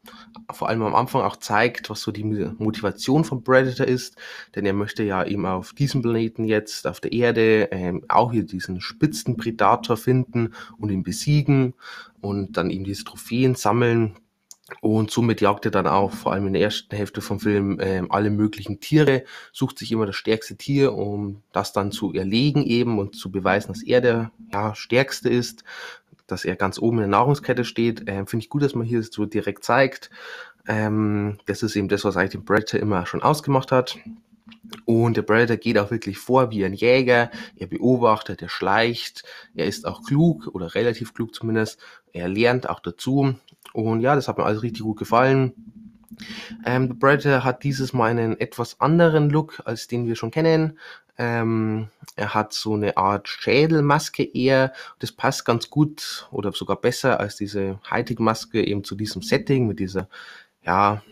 vor 0.52 0.68
allem 0.68 0.82
am 0.82 0.94
Anfang 0.94 1.22
auch 1.22 1.36
zeigt, 1.36 1.88
was 1.90 2.02
so 2.02 2.12
die 2.12 2.24
Motivation 2.24 3.24
von 3.24 3.42
Predator 3.42 3.86
ist, 3.86 4.16
denn 4.54 4.66
er 4.66 4.74
möchte 4.74 5.02
ja 5.02 5.24
eben 5.24 5.46
auf 5.46 5.72
diesem 5.72 6.02
Planeten 6.02 6.44
jetzt, 6.44 6.86
auf 6.86 7.00
der 7.00 7.12
Erde, 7.12 7.68
ähm, 7.72 8.04
auch 8.08 8.32
hier 8.32 8.44
diesen 8.44 8.80
Spitzenpredator 8.80 9.96
finden 9.96 10.54
und 10.78 10.90
ihn 10.90 11.02
besiegen 11.02 11.74
und 12.20 12.56
dann 12.56 12.70
eben 12.70 12.84
diese 12.84 13.04
Trophäen 13.04 13.54
sammeln. 13.54 14.16
Und 14.80 15.10
somit 15.10 15.40
jagt 15.40 15.66
er 15.66 15.70
dann 15.70 15.86
auch, 15.86 16.12
vor 16.12 16.32
allem 16.32 16.46
in 16.46 16.52
der 16.54 16.62
ersten 16.62 16.94
Hälfte 16.94 17.20
vom 17.20 17.40
Film, 17.40 17.78
ähm, 17.80 18.10
alle 18.10 18.30
möglichen 18.30 18.80
Tiere, 18.80 19.24
sucht 19.52 19.78
sich 19.78 19.92
immer 19.92 20.06
das 20.06 20.16
stärkste 20.16 20.56
Tier, 20.56 20.94
um 20.94 21.42
das 21.52 21.72
dann 21.72 21.92
zu 21.92 22.14
erlegen 22.14 22.64
eben 22.64 22.98
und 22.98 23.14
zu 23.16 23.30
beweisen, 23.30 23.68
dass 23.72 23.82
er 23.82 24.00
der 24.00 24.32
ja, 24.52 24.74
stärkste 24.74 25.28
ist 25.28 25.64
dass 26.32 26.44
er 26.44 26.56
ganz 26.56 26.78
oben 26.78 26.98
in 26.98 27.02
der 27.02 27.08
Nahrungskette 27.08 27.64
steht. 27.64 28.04
Ähm, 28.06 28.26
Finde 28.26 28.44
ich 28.44 28.50
gut, 28.50 28.62
dass 28.62 28.74
man 28.74 28.86
hier 28.86 29.02
so 29.02 29.26
direkt 29.26 29.64
zeigt. 29.64 30.10
Ähm, 30.66 31.38
das 31.46 31.62
ist 31.62 31.76
eben 31.76 31.88
das, 31.88 32.04
was 32.04 32.16
eigentlich 32.16 32.32
den 32.32 32.44
Predator 32.44 32.80
immer 32.80 33.06
schon 33.06 33.22
ausgemacht 33.22 33.70
hat. 33.70 33.98
Und 34.84 35.16
der 35.16 35.22
Predator 35.22 35.56
geht 35.56 35.78
auch 35.78 35.90
wirklich 35.90 36.18
vor 36.18 36.50
wie 36.50 36.64
ein 36.64 36.72
Jäger. 36.72 37.30
Er 37.56 37.66
beobachtet, 37.66 38.42
er 38.42 38.48
schleicht. 38.48 39.24
Er 39.54 39.66
ist 39.66 39.86
auch 39.86 40.02
klug 40.02 40.48
oder 40.52 40.74
relativ 40.74 41.14
klug 41.14 41.34
zumindest. 41.34 41.80
Er 42.12 42.28
lernt 42.28 42.68
auch 42.68 42.80
dazu. 42.80 43.34
Und 43.72 44.00
ja, 44.00 44.14
das 44.14 44.28
hat 44.28 44.38
mir 44.38 44.44
alles 44.44 44.62
richtig 44.62 44.82
gut 44.82 44.98
gefallen. 44.98 45.81
Ähm, 46.64 46.88
der 46.88 46.94
Predator 46.94 47.44
hat 47.44 47.64
dieses 47.64 47.92
Mal 47.92 48.10
einen 48.10 48.38
etwas 48.38 48.80
anderen 48.80 49.30
Look, 49.30 49.62
als 49.64 49.86
den 49.86 50.06
wir 50.06 50.16
schon 50.16 50.30
kennen. 50.30 50.78
Ähm, 51.18 51.88
er 52.16 52.34
hat 52.34 52.52
so 52.52 52.74
eine 52.74 52.96
Art 52.96 53.28
Schädelmaske 53.28 54.24
eher. 54.24 54.72
Das 54.98 55.12
passt 55.12 55.44
ganz 55.44 55.70
gut 55.70 56.28
oder 56.30 56.52
sogar 56.52 56.80
besser 56.80 57.20
als 57.20 57.36
diese 57.36 57.78
Hightech-Maske 57.90 58.66
eben 58.66 58.84
zu 58.84 58.94
diesem 58.94 59.22
Setting 59.22 59.66
mit 59.66 59.78
dieser, 59.78 60.08
ja, 60.64 61.02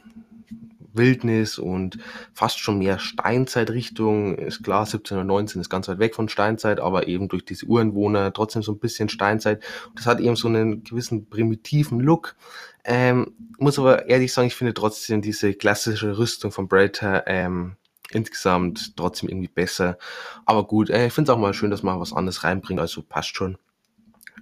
Wildnis 0.93 1.59
und 1.59 1.99
fast 2.33 2.59
schon 2.59 2.79
mehr 2.79 2.99
Steinzeitrichtung. 2.99 4.37
Ist 4.37 4.63
klar, 4.63 4.81
1719 4.81 5.61
ist 5.61 5.71
ganz 5.71 5.89
weit 5.89 5.99
weg 5.99 6.15
von 6.15 6.29
Steinzeit, 6.29 6.81
aber 6.81 7.09
eben 7.09 7.29
durch 7.29 7.45
diese 7.45 7.67
Ureinwohner 7.67 8.33
trotzdem 8.33 8.63
so 8.63 8.73
ein 8.73 8.79
bisschen 8.79 9.09
Steinzeit. 9.09 9.63
das 9.95 10.07
hat 10.07 10.21
eben 10.21 10.37
so 10.37 10.49
einen 10.49 10.85
gewissen 10.85 11.29
primitiven 11.29 12.01
Look. 12.01 12.37
Ähm, 12.85 13.35
muss 13.59 13.79
aber 13.79 14.09
ehrlich 14.09 14.33
sagen, 14.33 14.49
ich 14.49 14.55
finde 14.55 14.75
trotzdem 14.75 15.21
diese 15.23 15.55
klassische 15.55 16.17
Rüstung 16.17 16.51
von 16.51 16.69
Predator 16.69 17.25
ähm, 17.27 17.77
insgesamt 18.11 18.97
trotzdem 18.97 19.29
irgendwie 19.29 19.49
besser. 19.49 19.99
Aber 20.47 20.67
gut, 20.67 20.91
äh, 20.91 21.07
ich 21.07 21.13
finde 21.13 21.31
es 21.31 21.37
auch 21.37 21.41
mal 21.41 21.55
schön, 21.55 21.71
dass 21.71 21.83
man 21.83 22.01
was 22.01 22.13
anderes 22.13 22.45
reinbringt, 22.45 22.81
also 22.81 23.03
passt 23.03 23.37
schon. 23.37 23.59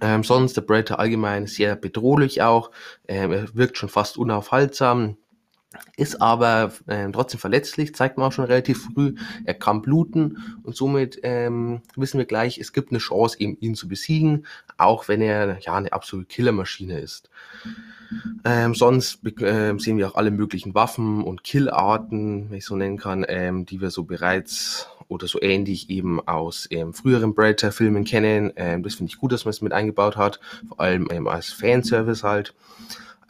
Ähm, 0.01 0.23
sonst 0.23 0.55
der 0.55 0.61
Predator 0.61 0.99
allgemein 0.99 1.47
sehr 1.47 1.75
bedrohlich 1.75 2.41
auch. 2.41 2.71
Ähm, 3.07 3.31
er 3.31 3.55
wirkt 3.55 3.77
schon 3.77 3.89
fast 3.89 4.17
unaufhaltsam, 4.17 5.17
ist 5.97 6.21
aber 6.21 6.71
ähm, 6.87 7.13
trotzdem 7.13 7.39
verletzlich, 7.39 7.93
zeigt 7.93 8.17
man 8.17 8.27
auch 8.27 8.31
schon 8.31 8.45
relativ 8.45 8.85
früh. 8.85 9.15
Er 9.45 9.53
kann 9.53 9.81
bluten 9.81 10.59
und 10.63 10.75
somit 10.75 11.19
ähm, 11.23 11.81
wissen 11.95 12.17
wir 12.17 12.25
gleich, 12.25 12.57
es 12.57 12.73
gibt 12.73 12.91
eine 12.91 12.99
Chance, 12.99 13.39
eben 13.39 13.57
ihn 13.59 13.75
zu 13.75 13.87
besiegen, 13.87 14.45
auch 14.77 15.07
wenn 15.07 15.21
er 15.21 15.59
ja 15.59 15.75
eine 15.75 15.93
absolute 15.93 16.27
Killermaschine 16.27 16.99
ist. 16.99 17.29
Ähm, 18.43 18.73
sonst 18.73 19.23
äh, 19.41 19.77
sehen 19.77 19.97
wir 19.97 20.07
auch 20.07 20.15
alle 20.15 20.31
möglichen 20.31 20.73
Waffen 20.73 21.23
und 21.23 21.43
Killarten, 21.43 22.49
wenn 22.49 22.57
ich 22.57 22.65
so 22.65 22.75
nennen 22.75 22.97
kann, 22.97 23.23
ähm, 23.27 23.65
die 23.65 23.81
wir 23.81 23.91
so 23.91 24.03
bereits 24.03 24.87
oder 25.07 25.27
so 25.27 25.41
ähnlich 25.41 25.89
eben 25.89 26.25
aus 26.27 26.67
ähm, 26.71 26.93
früheren 26.93 27.35
Predator-Filmen 27.35 28.05
kennen. 28.05 28.51
Ähm, 28.55 28.83
das 28.83 28.95
finde 28.95 29.11
ich 29.11 29.17
gut, 29.17 29.31
dass 29.31 29.45
man 29.45 29.51
es 29.51 29.61
mit 29.61 29.73
eingebaut 29.73 30.17
hat, 30.17 30.39
vor 30.67 30.79
allem 30.79 31.07
ähm, 31.11 31.27
als 31.27 31.49
Fanservice 31.49 32.23
halt. 32.23 32.53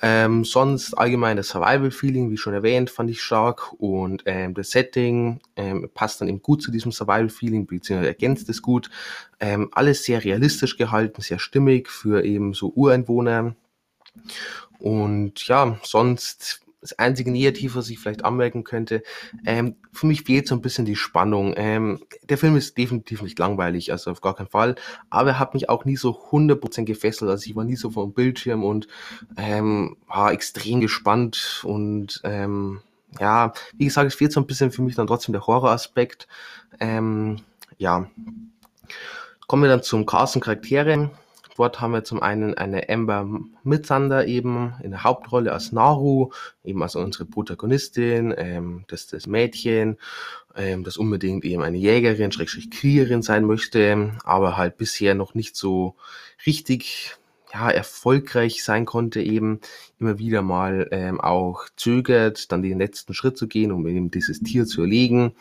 Ähm, 0.01 0.45
sonst 0.45 0.93
allgemein 0.93 1.37
das 1.37 1.49
Survival-Feeling, 1.49 2.31
wie 2.31 2.37
schon 2.37 2.53
erwähnt, 2.53 2.89
fand 2.89 3.09
ich 3.09 3.21
stark 3.21 3.73
und 3.73 4.23
ähm, 4.25 4.53
das 4.53 4.71
Setting 4.71 5.41
ähm, 5.55 5.89
passt 5.93 6.21
dann 6.21 6.29
eben 6.29 6.41
gut 6.41 6.61
zu 6.61 6.71
diesem 6.71 6.91
Survival-Feeling, 6.91 7.67
beziehungsweise 7.67 8.07
ergänzt 8.07 8.49
es 8.49 8.61
gut. 8.61 8.89
Ähm, 9.39 9.69
alles 9.73 10.03
sehr 10.03 10.23
realistisch 10.23 10.77
gehalten, 10.77 11.21
sehr 11.21 11.39
stimmig 11.39 11.89
für 11.89 12.23
eben 12.23 12.53
so 12.53 12.69
Ureinwohner. 12.69 13.55
Und 14.79 15.45
ja, 15.47 15.77
sonst 15.83 16.61
das 16.81 16.97
einzige 16.97 17.31
Negativ, 17.31 17.75
was 17.75 17.89
ich 17.89 17.99
vielleicht 17.99 18.23
anmerken 18.23 18.63
könnte, 18.63 19.03
ähm, 19.45 19.75
für 19.91 20.07
mich 20.07 20.23
fehlt 20.23 20.47
so 20.47 20.55
ein 20.55 20.61
bisschen 20.61 20.85
die 20.85 20.95
Spannung. 20.95 21.53
Ähm, 21.57 21.99
der 22.29 22.37
Film 22.37 22.55
ist 22.55 22.77
definitiv 22.77 23.21
nicht 23.21 23.37
langweilig, 23.39 23.91
also 23.91 24.11
auf 24.11 24.21
gar 24.21 24.35
keinen 24.35 24.47
Fall, 24.47 24.75
aber 25.09 25.31
er 25.31 25.39
hat 25.39 25.53
mich 25.53 25.69
auch 25.69 25.85
nie 25.85 25.97
so 25.97 26.11
100% 26.31 26.85
gefesselt, 26.85 27.29
also 27.29 27.49
ich 27.49 27.55
war 27.55 27.63
nie 27.63 27.75
so 27.75 27.91
vor 27.91 28.05
dem 28.05 28.13
Bildschirm 28.13 28.63
und 28.63 28.87
ähm, 29.37 29.97
war 30.07 30.31
extrem 30.31 30.81
gespannt 30.81 31.61
und 31.63 32.21
ähm, 32.23 32.81
ja, 33.19 33.53
wie 33.73 33.85
gesagt, 33.85 34.07
es 34.07 34.15
fehlt 34.15 34.31
so 34.31 34.39
ein 34.39 34.47
bisschen 34.47 34.71
für 34.71 34.81
mich 34.81 34.95
dann 34.95 35.07
trotzdem 35.07 35.33
der 35.33 35.47
Horroraspekt. 35.47 36.27
Ähm, 36.79 37.37
ja, 37.77 38.09
kommen 39.47 39.63
wir 39.63 39.69
dann 39.69 39.83
zum 39.83 40.05
Cast 40.05 40.35
und 40.35 40.43
Charaktere. 40.43 41.09
Dort 41.59 41.81
haben 41.81 41.91
wir 41.91 42.05
zum 42.05 42.23
einen 42.23 42.53
eine 42.53 42.87
Amber 42.87 43.27
Mitsander 43.63 44.25
eben 44.25 44.75
in 44.81 44.91
der 44.91 45.03
Hauptrolle 45.03 45.51
als 45.51 45.73
Naru, 45.73 46.31
eben 46.63 46.81
als 46.81 46.95
unsere 46.95 47.25
Protagonistin, 47.25 48.33
ähm, 48.37 48.85
das, 48.87 49.07
das 49.07 49.27
Mädchen, 49.27 49.97
ähm, 50.55 50.85
das 50.85 50.95
unbedingt 50.95 51.43
eben 51.43 51.61
eine 51.61 51.77
Jägerin, 51.77 52.31
Schrägstrich 52.31 52.71
Kriegerin 52.71 53.23
sein 53.23 53.43
möchte, 53.43 54.13
aber 54.23 54.55
halt 54.55 54.77
bisher 54.77 55.15
noch 55.15 55.33
nicht 55.33 55.57
so 55.57 55.95
richtig 56.45 57.17
ja, 57.53 57.69
erfolgreich 57.69 58.63
sein 58.63 58.85
konnte, 58.85 59.21
eben 59.21 59.59
immer 59.99 60.17
wieder 60.17 60.41
mal 60.41 60.87
ähm, 60.91 61.19
auch 61.19 61.65
zögert, 61.75 62.53
dann 62.53 62.61
den 62.61 62.79
letzten 62.79 63.13
Schritt 63.13 63.37
zu 63.37 63.49
gehen, 63.49 63.73
um 63.73 63.85
eben 63.85 64.11
dieses 64.11 64.39
Tier 64.39 64.65
zu 64.65 64.83
erlegen 64.83 65.33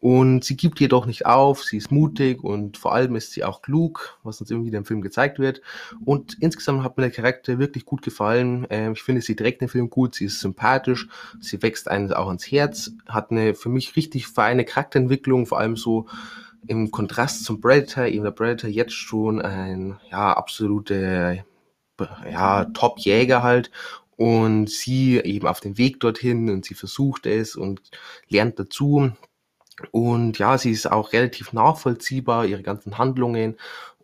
und 0.00 0.44
sie 0.44 0.56
gibt 0.56 0.78
jedoch 0.78 1.06
nicht 1.06 1.26
auf, 1.26 1.64
sie 1.64 1.76
ist 1.76 1.90
mutig 1.90 2.44
und 2.44 2.76
vor 2.78 2.94
allem 2.94 3.16
ist 3.16 3.32
sie 3.32 3.42
auch 3.42 3.62
klug, 3.62 4.18
was 4.22 4.40
uns 4.40 4.50
immer 4.50 4.64
wieder 4.64 4.78
im 4.78 4.84
Film 4.84 5.00
gezeigt 5.00 5.40
wird. 5.40 5.60
Und 6.04 6.36
insgesamt 6.40 6.84
hat 6.84 6.96
mir 6.96 7.02
der 7.02 7.10
Charakter 7.10 7.58
wirklich 7.58 7.84
gut 7.84 8.02
gefallen. 8.02 8.66
Ähm, 8.70 8.92
ich 8.92 9.02
finde 9.02 9.22
sie 9.22 9.34
direkt 9.34 9.60
im 9.60 9.68
Film 9.68 9.90
gut, 9.90 10.14
sie 10.14 10.26
ist 10.26 10.38
sympathisch, 10.38 11.08
sie 11.40 11.60
wächst 11.62 11.88
einem 11.88 12.12
auch 12.12 12.28
ans 12.28 12.50
Herz, 12.50 12.92
hat 13.08 13.32
eine 13.32 13.54
für 13.54 13.70
mich 13.70 13.96
richtig 13.96 14.28
feine 14.28 14.64
Charakterentwicklung, 14.64 15.46
vor 15.46 15.58
allem 15.58 15.76
so 15.76 16.06
im 16.66 16.90
Kontrast 16.92 17.44
zum 17.44 17.60
Predator, 17.60 18.04
eben 18.04 18.24
der 18.24 18.30
Predator 18.30 18.70
jetzt 18.70 18.94
schon 18.94 19.40
ein 19.40 19.98
ja 20.10 20.32
absolute 20.32 21.44
ja, 22.30 22.66
Top-Jäger 22.66 23.42
halt 23.42 23.72
und 24.16 24.70
sie 24.70 25.18
eben 25.18 25.46
auf 25.46 25.60
dem 25.60 25.78
Weg 25.78 26.00
dorthin 26.00 26.50
und 26.50 26.64
sie 26.64 26.74
versucht 26.74 27.26
es 27.26 27.56
und 27.56 27.80
lernt 28.28 28.58
dazu. 28.58 29.12
Und 29.90 30.38
ja, 30.38 30.58
sie 30.58 30.70
ist 30.70 30.90
auch 30.90 31.12
relativ 31.12 31.52
nachvollziehbar, 31.52 32.46
ihre 32.46 32.62
ganzen 32.62 32.98
Handlungen 32.98 33.56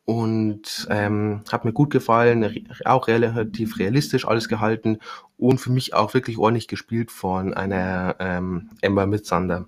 und 0.05 0.87
ähm, 0.91 1.43
hat 1.51 1.65
mir 1.65 1.73
gut 1.73 1.91
gefallen, 1.91 2.69
auch 2.85 3.09
relativ 3.09 3.79
realistisch 3.79 4.27
alles 4.27 4.49
gehalten 4.49 4.99
und 5.39 5.59
für 5.59 5.73
mich 5.73 5.95
auch 5.95 6.15
wirklich 6.15 6.39
ordentlich 6.39 6.69
gespielt 6.69 7.11
von 7.11 7.55
einer 7.55 8.17
ähm, 8.19 8.71
Emma 8.83 9.07
Mitsander. 9.07 9.67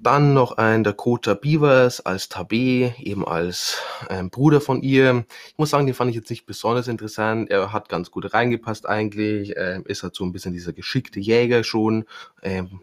Dann 0.00 0.32
noch 0.32 0.56
ein 0.56 0.84
Dakota 0.84 1.34
Beavers 1.34 2.00
als 2.00 2.28
Tabe, 2.28 2.94
eben 2.98 3.26
als 3.26 3.78
ähm, 4.08 4.30
Bruder 4.30 4.60
von 4.60 4.80
ihr. 4.82 5.26
Ich 5.48 5.58
muss 5.58 5.70
sagen, 5.70 5.86
den 5.86 5.94
fand 5.94 6.10
ich 6.10 6.16
jetzt 6.16 6.30
nicht 6.30 6.46
besonders 6.46 6.88
interessant. 6.88 7.50
Er 7.50 7.72
hat 7.72 7.88
ganz 7.88 8.10
gut 8.10 8.32
reingepasst 8.32 8.88
eigentlich. 8.88 9.54
Ähm, 9.56 9.84
ist 9.86 10.02
halt 10.02 10.14
so 10.14 10.24
ein 10.24 10.32
bisschen 10.32 10.54
dieser 10.54 10.72
geschickte 10.72 11.20
Jäger 11.20 11.62
schon. 11.62 12.06
Ähm, 12.42 12.80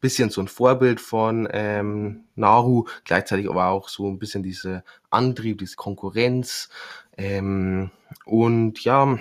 bisschen 0.00 0.30
so 0.30 0.40
ein 0.40 0.48
Vorbild 0.48 1.00
von 1.00 1.48
ähm, 1.50 2.24
Naru, 2.34 2.86
gleichzeitig 3.04 3.48
aber 3.48 3.68
auch 3.68 3.88
so 3.88 4.08
ein 4.08 4.18
bisschen 4.18 4.42
diese 4.42 4.84
Antrieb, 5.10 5.58
diese 5.58 5.76
Konkurrenz. 5.76 6.68
Ähm, 7.16 7.90
und 8.24 8.84
ja, 8.84 9.18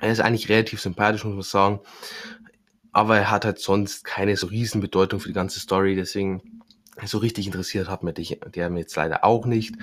er 0.00 0.12
ist 0.12 0.20
eigentlich 0.20 0.48
relativ 0.48 0.80
sympathisch, 0.80 1.24
muss 1.24 1.34
man 1.34 1.42
sagen. 1.42 1.80
Aber 2.92 3.18
er 3.18 3.30
hat 3.30 3.44
halt 3.44 3.60
sonst 3.60 4.04
keine 4.04 4.36
so 4.36 4.48
riesen 4.48 4.80
Bedeutung 4.80 5.20
für 5.20 5.28
die 5.28 5.34
ganze 5.34 5.60
Story, 5.60 5.94
deswegen 5.94 6.59
so 7.04 7.18
richtig 7.18 7.46
interessiert 7.46 7.88
hat 7.88 8.02
mir 8.02 8.12
dich, 8.12 8.40
der 8.54 8.70
mir 8.70 8.80
jetzt 8.80 8.96
leider 8.96 9.24
auch 9.24 9.46
nicht. 9.46 9.74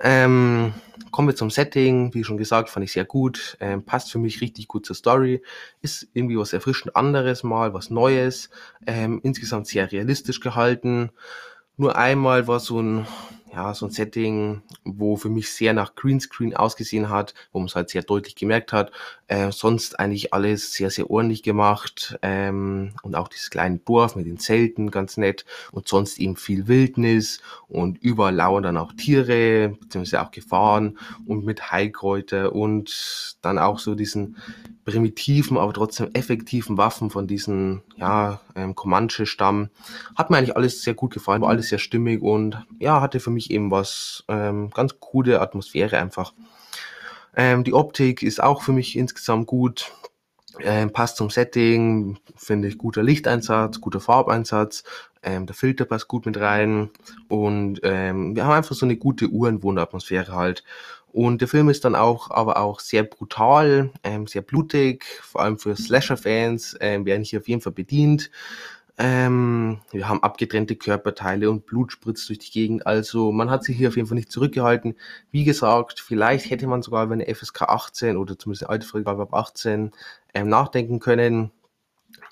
Ähm, 0.00 0.72
kommen 1.10 1.28
wir 1.28 1.36
zum 1.36 1.50
Setting. 1.50 2.12
Wie 2.14 2.24
schon 2.24 2.36
gesagt, 2.36 2.70
fand 2.70 2.84
ich 2.84 2.92
sehr 2.92 3.04
gut. 3.04 3.56
Ähm, 3.60 3.84
passt 3.84 4.10
für 4.10 4.18
mich 4.18 4.40
richtig 4.40 4.68
gut 4.68 4.86
zur 4.86 4.96
Story. 4.96 5.42
Ist 5.82 6.08
irgendwie 6.14 6.38
was 6.38 6.52
erfrischend 6.52 6.96
anderes 6.96 7.42
mal, 7.42 7.74
was 7.74 7.90
Neues. 7.90 8.50
Ähm, 8.86 9.20
insgesamt 9.22 9.66
sehr 9.66 9.90
realistisch 9.90 10.40
gehalten. 10.40 11.10
Nur 11.78 11.96
einmal 11.96 12.46
war 12.48 12.60
so 12.60 12.80
ein 12.82 13.06
ja, 13.52 13.74
so 13.74 13.86
ein 13.86 13.90
Setting, 13.90 14.62
wo 14.84 15.16
für 15.16 15.28
mich 15.30 15.50
sehr 15.50 15.72
nach 15.72 15.94
Greenscreen 15.94 16.54
ausgesehen 16.54 17.08
hat, 17.08 17.34
wo 17.52 17.58
man 17.58 17.66
es 17.66 17.74
halt 17.74 17.88
sehr 17.90 18.02
deutlich 18.02 18.34
gemerkt 18.36 18.72
hat. 18.72 18.92
Äh, 19.26 19.52
sonst 19.52 19.98
eigentlich 19.98 20.32
alles 20.32 20.74
sehr, 20.74 20.90
sehr 20.90 21.10
ordentlich 21.10 21.42
gemacht. 21.42 22.18
Ähm, 22.22 22.92
und 23.02 23.14
auch 23.14 23.28
dieses 23.28 23.50
kleine 23.50 23.78
Dorf 23.78 24.16
mit 24.16 24.26
den 24.26 24.38
Zelten 24.38 24.90
ganz 24.90 25.16
nett. 25.16 25.44
Und 25.72 25.88
sonst 25.88 26.18
eben 26.18 26.36
viel 26.36 26.68
Wildnis 26.68 27.40
und 27.68 27.98
überall 27.98 28.34
lauern 28.34 28.62
dann 28.62 28.76
auch 28.76 28.92
Tiere, 28.92 29.70
beziehungsweise 29.80 30.22
auch 30.22 30.30
Gefahren 30.30 30.98
und 31.26 31.44
mit 31.44 31.72
Heilkräuter 31.72 32.52
und 32.52 33.36
dann 33.42 33.58
auch 33.58 33.78
so 33.78 33.94
diesen 33.94 34.36
primitiven, 34.88 35.58
aber 35.58 35.74
trotzdem 35.74 36.08
effektiven 36.14 36.78
Waffen 36.78 37.10
von 37.10 37.26
diesen, 37.26 37.82
ja, 37.96 38.40
ähm, 38.56 38.74
Comanche-Stamm. 38.74 39.68
Hat 40.16 40.30
mir 40.30 40.38
eigentlich 40.38 40.56
alles 40.56 40.80
sehr 40.80 40.94
gut 40.94 41.12
gefallen, 41.12 41.42
war 41.42 41.50
alles 41.50 41.68
sehr 41.68 41.78
stimmig 41.78 42.22
und 42.22 42.64
ja, 42.78 43.02
hatte 43.02 43.20
für 43.20 43.30
mich 43.30 43.50
eben 43.50 43.70
was, 43.70 44.24
ähm, 44.28 44.70
ganz 44.70 44.98
coole 44.98 45.42
Atmosphäre 45.42 45.98
einfach. 45.98 46.32
Ähm, 47.36 47.64
die 47.64 47.74
Optik 47.74 48.22
ist 48.22 48.42
auch 48.42 48.62
für 48.62 48.72
mich 48.72 48.96
insgesamt 48.96 49.46
gut. 49.46 49.92
Ähm, 50.60 50.90
passt 50.90 51.18
zum 51.18 51.28
Setting, 51.28 52.18
finde 52.34 52.66
ich 52.66 52.78
guter 52.78 53.02
Lichteinsatz, 53.02 53.80
guter 53.80 54.00
Farbeinsatz, 54.00 54.82
ähm, 55.22 55.46
der 55.46 55.54
Filter 55.54 55.84
passt 55.84 56.08
gut 56.08 56.26
mit 56.26 56.40
rein 56.40 56.90
und 57.28 57.80
ähm, 57.82 58.34
wir 58.34 58.44
haben 58.44 58.54
einfach 58.54 58.74
so 58.74 58.86
eine 58.86 58.96
gute 58.96 59.28
Uhrenwohnatmosphäre 59.28 60.32
halt. 60.32 60.64
Und 61.18 61.40
der 61.40 61.48
Film 61.48 61.68
ist 61.68 61.84
dann 61.84 61.96
auch, 61.96 62.30
aber 62.30 62.58
auch 62.58 62.78
sehr 62.78 63.02
brutal, 63.02 63.90
ähm, 64.04 64.28
sehr 64.28 64.40
blutig, 64.40 65.04
vor 65.20 65.40
allem 65.42 65.58
für 65.58 65.74
Slasher-Fans 65.74 66.76
ähm, 66.80 67.06
werden 67.06 67.24
hier 67.24 67.40
auf 67.40 67.48
jeden 67.48 67.60
Fall 67.60 67.72
bedient. 67.72 68.30
Ähm, 68.98 69.80
wir 69.90 70.08
haben 70.08 70.22
abgetrennte 70.22 70.76
Körperteile 70.76 71.50
und 71.50 71.66
Blut 71.66 71.90
spritzt 71.90 72.28
durch 72.28 72.38
die 72.38 72.52
Gegend. 72.52 72.86
Also 72.86 73.32
man 73.32 73.50
hat 73.50 73.64
sich 73.64 73.76
hier 73.76 73.88
auf 73.88 73.96
jeden 73.96 74.06
Fall 74.06 74.14
nicht 74.14 74.30
zurückgehalten. 74.30 74.94
Wie 75.32 75.42
gesagt, 75.42 75.98
vielleicht 75.98 76.50
hätte 76.50 76.68
man 76.68 76.82
sogar 76.82 77.02
über 77.02 77.14
eine 77.14 77.26
FSK 77.34 77.62
18 77.62 78.16
oder 78.16 78.38
zumindest 78.38 78.62
eine 78.62 78.70
Altersfreigabe 78.70 79.22
ab 79.22 79.34
18 79.34 79.90
ähm, 80.34 80.48
nachdenken 80.48 81.00
können. 81.00 81.50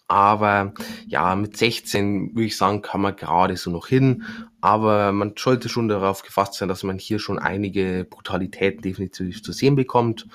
Aber 0.09 0.73
ja, 1.07 1.35
mit 1.35 1.57
16 1.57 2.35
würde 2.35 2.47
ich 2.47 2.57
sagen, 2.57 2.83
kann 2.83 3.01
man 3.01 3.17
gerade 3.17 3.57
so 3.57 3.71
noch 3.71 3.89
hin. 3.89 4.25
Aber 4.61 5.13
man 5.13 5.35
sollte 5.37 5.69
schon 5.69 5.89
darauf 5.89 6.23
gefasst 6.23 6.55
sein, 6.55 6.69
dass 6.69 6.85
man 6.85 6.99
hier 6.99 7.19
schon 7.19 7.39
einige 7.39 8.07
Brutalitäten 8.09 8.83
definitiv 8.83 9.43
zu 9.43 9.53
sehen 9.53 9.75
bekommt. 9.75 10.27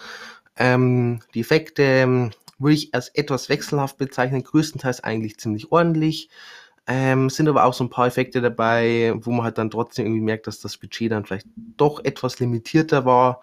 Ähm, 0.58 1.22
die 1.34 1.40
Effekte 1.40 1.84
ähm, 1.84 2.32
würde 2.60 2.76
ich 2.76 2.94
als 2.94 3.10
etwas 3.10 3.50
wechselhaft 3.50 3.98
bezeichnen, 3.98 4.44
größtenteils 4.44 5.04
eigentlich 5.04 5.38
ziemlich 5.38 5.72
ordentlich. 5.72 6.30
Ähm, 6.94 7.30
sind 7.30 7.48
aber 7.48 7.64
auch 7.64 7.74
so 7.74 7.86
ein 7.86 7.90
paar 7.90 8.08
Effekte 8.08 8.42
dabei, 8.42 9.14
wo 9.16 9.32
man 9.32 9.46
halt 9.46 9.58
dann 9.58 9.70
trotzdem 9.72 10.08
irgendwie 10.08 10.26
merkt, 10.26 10.46
dass 10.46 10.60
das 10.60 10.76
Budget 10.76 11.10
dann 11.14 11.26
vielleicht 11.26 11.48
doch 11.78 12.04
etwas 12.04 12.40
limitierter 12.40 13.06
war. 13.06 13.40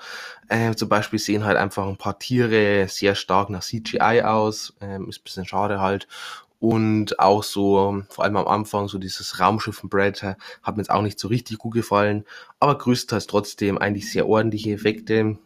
Ähm, 0.50 0.76
zum 0.76 0.90
Beispiel 0.90 1.18
sehen 1.18 1.44
halt 1.46 1.56
einfach 1.56 1.86
ein 1.86 1.96
paar 1.96 2.18
Tiere 2.18 2.88
sehr 2.88 3.14
stark 3.14 3.48
nach 3.48 3.62
CGI 3.62 4.22
aus. 4.22 4.74
Ähm, 4.82 5.08
ist 5.08 5.20
ein 5.20 5.24
bisschen 5.24 5.46
schade 5.46 5.80
halt. 5.80 6.06
Und 6.60 7.20
auch 7.20 7.44
so, 7.44 8.02
vor 8.08 8.24
allem 8.24 8.36
am 8.36 8.48
Anfang, 8.48 8.88
so 8.88 8.98
dieses 8.98 9.38
Raumschiff 9.38 9.76
von 9.76 9.90
Predator 9.90 10.36
hat 10.62 10.76
mir 10.76 10.82
jetzt 10.82 10.90
auch 10.90 11.02
nicht 11.02 11.18
so 11.18 11.28
richtig 11.28 11.58
gut 11.58 11.74
gefallen. 11.74 12.24
Aber 12.58 12.76
größtenteils 12.76 13.28
trotzdem 13.28 13.78
eigentlich 13.78 14.10
sehr 14.10 14.26
ordentliche 14.26 14.72
Effekte. 14.72 15.38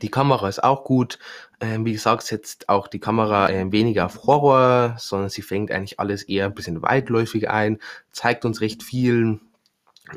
Die 0.00 0.10
Kamera 0.10 0.48
ist 0.48 0.64
auch 0.64 0.84
gut. 0.84 1.18
Ähm, 1.60 1.84
wie 1.84 1.92
gesagt, 1.92 2.22
setzt 2.22 2.68
auch 2.68 2.88
die 2.88 3.00
Kamera 3.00 3.50
äh, 3.50 3.70
weniger 3.70 4.06
auf 4.06 4.24
Horror, 4.24 4.96
sondern 4.98 5.28
sie 5.28 5.42
fängt 5.42 5.70
eigentlich 5.70 6.00
alles 6.00 6.22
eher 6.22 6.46
ein 6.46 6.54
bisschen 6.54 6.82
weitläufig 6.82 7.50
ein, 7.50 7.78
zeigt 8.12 8.44
uns 8.44 8.60
recht 8.60 8.82
viel, 8.82 9.40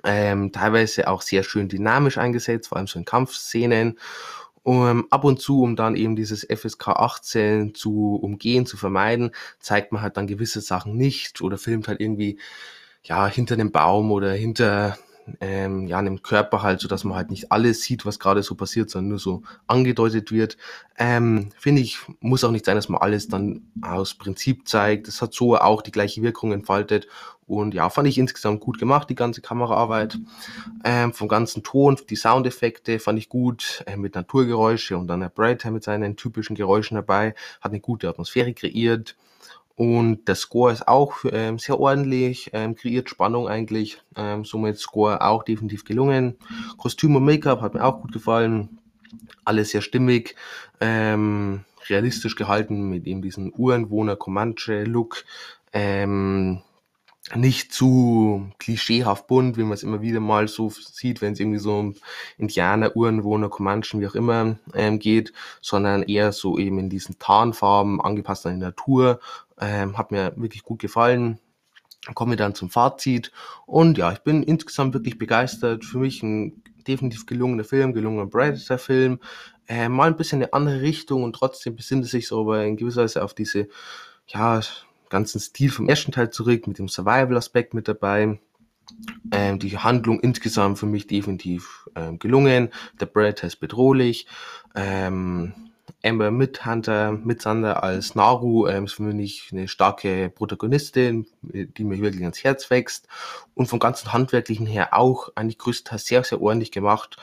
ähm, 0.03 0.51
teilweise 0.51 1.07
auch 1.07 1.21
sehr 1.21 1.43
schön 1.43 1.67
dynamisch 1.67 2.17
eingesetzt, 2.17 2.69
vor 2.69 2.77
allem 2.77 2.87
so 2.87 2.99
in 2.99 3.05
Kampfszenen. 3.05 3.99
Um, 4.63 5.07
ab 5.09 5.23
und 5.23 5.39
zu, 5.41 5.63
um 5.63 5.75
dann 5.75 5.95
eben 5.95 6.15
dieses 6.15 6.45
FSK 6.45 6.89
18 6.89 7.73
zu 7.73 8.15
umgehen, 8.21 8.67
zu 8.67 8.77
vermeiden, 8.77 9.31
zeigt 9.59 9.91
man 9.91 10.03
halt 10.03 10.17
dann 10.17 10.27
gewisse 10.27 10.61
Sachen 10.61 10.95
nicht 10.95 11.41
oder 11.41 11.57
filmt 11.57 11.87
halt 11.87 11.99
irgendwie 11.99 12.37
ja 13.03 13.27
hinter 13.27 13.55
einem 13.55 13.71
Baum 13.71 14.11
oder 14.11 14.31
hinter 14.33 14.97
ähm, 15.39 15.87
ja, 15.87 15.97
einem 15.97 16.21
Körper 16.21 16.61
halt, 16.61 16.79
so 16.79 16.87
dass 16.87 17.03
man 17.03 17.15
halt 17.15 17.29
nicht 17.29 17.51
alles 17.51 17.81
sieht, 17.81 18.05
was 18.05 18.19
gerade 18.19 18.43
so 18.43 18.55
passiert, 18.55 18.89
sondern 18.89 19.09
nur 19.09 19.19
so 19.19 19.43
angedeutet 19.67 20.31
wird. 20.31 20.57
Ähm, 20.97 21.49
Finde 21.57 21.81
ich, 21.81 21.99
muss 22.19 22.43
auch 22.43 22.51
nicht 22.51 22.65
sein, 22.65 22.75
dass 22.75 22.89
man 22.89 23.01
alles 23.01 23.27
dann 23.27 23.61
aus 23.81 24.15
Prinzip 24.15 24.67
zeigt. 24.67 25.07
Das 25.07 25.21
hat 25.21 25.33
so 25.33 25.57
auch 25.57 25.81
die 25.81 25.91
gleiche 25.91 26.21
Wirkung 26.21 26.51
entfaltet. 26.51 27.07
Und 27.47 27.73
ja, 27.73 27.89
fand 27.89 28.07
ich 28.07 28.17
insgesamt 28.17 28.61
gut 28.61 28.79
gemacht, 28.79 29.09
die 29.09 29.15
ganze 29.15 29.41
Kameraarbeit. 29.41 30.17
Ähm, 30.85 31.11
vom 31.11 31.27
ganzen 31.27 31.63
Ton, 31.63 31.97
die 32.09 32.15
Soundeffekte 32.15 32.97
fand 32.99 33.19
ich 33.19 33.27
gut, 33.27 33.83
äh, 33.87 33.97
mit 33.97 34.15
Naturgeräusche 34.15 34.97
und 34.97 35.07
dann 35.07 35.19
der 35.19 35.29
Brighter 35.29 35.69
mit 35.71 35.83
seinen 35.83 36.15
typischen 36.15 36.55
Geräuschen 36.55 36.95
dabei. 36.95 37.35
Hat 37.59 37.71
eine 37.71 37.81
gute 37.81 38.07
Atmosphäre 38.07 38.53
kreiert. 38.53 39.17
Und 39.81 40.27
der 40.27 40.35
Score 40.35 40.71
ist 40.71 40.87
auch 40.87 41.25
ähm, 41.31 41.57
sehr 41.57 41.79
ordentlich, 41.79 42.51
ähm, 42.53 42.75
kreiert 42.75 43.09
Spannung 43.09 43.47
eigentlich. 43.47 43.99
Ähm, 44.15 44.45
somit 44.45 44.77
Score 44.77 45.21
auch 45.21 45.41
definitiv 45.41 45.85
gelungen. 45.85 46.37
Kostüm 46.77 47.15
und 47.15 47.25
Make-up 47.25 47.61
hat 47.61 47.73
mir 47.73 47.83
auch 47.83 47.99
gut 47.99 48.11
gefallen. 48.11 48.77
Alles 49.43 49.71
sehr 49.71 49.81
stimmig, 49.81 50.35
ähm, 50.81 51.65
realistisch 51.89 52.35
gehalten 52.35 52.91
mit 52.91 53.07
eben 53.07 53.23
diesem 53.23 53.51
Ureinwohner 53.53 54.15
Comanche-Look. 54.17 55.25
Ähm, 55.73 56.61
nicht 57.35 57.71
zu 57.71 58.49
klischeehaft 58.57 59.27
bunt, 59.27 59.57
wie 59.57 59.63
man 59.63 59.73
es 59.73 59.83
immer 59.83 60.01
wieder 60.01 60.19
mal 60.19 60.47
so 60.47 60.69
sieht, 60.69 61.21
wenn 61.21 61.33
es 61.33 61.39
irgendwie 61.39 61.59
so 61.59 61.77
um 61.77 61.95
Indianer, 62.37 62.95
Ureinwohner, 62.95 63.49
Comanchen, 63.49 64.01
wie 64.01 64.07
auch 64.07 64.15
immer 64.15 64.57
ähm, 64.73 64.99
geht, 64.99 65.31
sondern 65.61 66.03
eher 66.03 66.31
so 66.31 66.57
eben 66.57 66.79
in 66.79 66.89
diesen 66.89 67.19
Tarnfarben, 67.19 68.01
angepasst 68.01 68.45
an 68.45 68.55
die 68.55 68.59
Natur. 68.59 69.19
Ähm, 69.59 69.97
hat 69.97 70.11
mir 70.11 70.33
wirklich 70.35 70.63
gut 70.63 70.79
gefallen. 70.79 71.39
Komme 72.15 72.35
dann 72.35 72.55
zum 72.55 72.71
Fazit 72.71 73.31
und 73.67 73.99
ja, 73.99 74.11
ich 74.11 74.19
bin 74.19 74.41
insgesamt 74.41 74.95
wirklich 74.95 75.19
begeistert. 75.19 75.85
Für 75.85 75.99
mich 75.99 76.23
ein 76.23 76.63
definitiv 76.87 77.27
gelungener 77.27 77.63
Film, 77.63 77.93
gelungener 77.93 78.27
Predator-Film. 78.27 79.19
Äh, 79.67 79.87
mal 79.87 80.07
ein 80.07 80.17
bisschen 80.17 80.41
eine 80.41 80.53
andere 80.53 80.81
Richtung 80.81 81.23
und 81.23 81.33
trotzdem 81.33 81.75
besinnt 81.75 82.05
es 82.05 82.11
sich 82.11 82.27
so 82.27 82.41
aber 82.41 82.65
in 82.65 82.75
gewisser 82.75 83.03
Weise 83.03 83.23
auf 83.23 83.35
diese, 83.35 83.67
ja, 84.25 84.61
ganzen 85.11 85.39
Stil 85.39 85.69
vom 85.69 85.87
ersten 85.87 86.11
Teil 86.11 86.31
zurück, 86.31 86.65
mit 86.65 86.79
dem 86.79 86.87
Survival-Aspekt 86.87 87.75
mit 87.75 87.87
dabei. 87.87 88.39
Ähm, 89.31 89.59
die 89.59 89.77
Handlung 89.77 90.19
insgesamt 90.19 90.79
für 90.79 90.87
mich 90.87 91.05
definitiv 91.05 91.87
ähm, 91.95 92.17
gelungen. 92.17 92.69
Der 92.99 93.05
Brad 93.05 93.43
ist 93.43 93.57
bedrohlich. 93.57 94.25
Ähm, 94.75 95.53
Amber 96.03 96.31
Midhunter, 96.31 97.11
Mitsander 97.11 97.83
als 97.83 98.15
Naru 98.15 98.67
ähm, 98.67 98.85
ist 98.85 98.93
für 98.93 99.03
mich 99.03 99.49
eine 99.51 99.67
starke 99.67 100.29
Protagonistin, 100.29 101.27
die 101.41 101.83
mir 101.83 102.01
wirklich 102.01 102.23
ans 102.23 102.43
Herz 102.43 102.69
wächst. 102.69 103.07
Und 103.53 103.67
vom 103.67 103.79
ganzen 103.79 104.11
Handwerklichen 104.11 104.65
her 104.65 104.97
auch 104.97 105.29
eigentlich 105.35 105.59
größtenteils 105.59 106.05
sehr, 106.05 106.23
sehr 106.23 106.41
ordentlich 106.41 106.71
gemacht. 106.71 107.17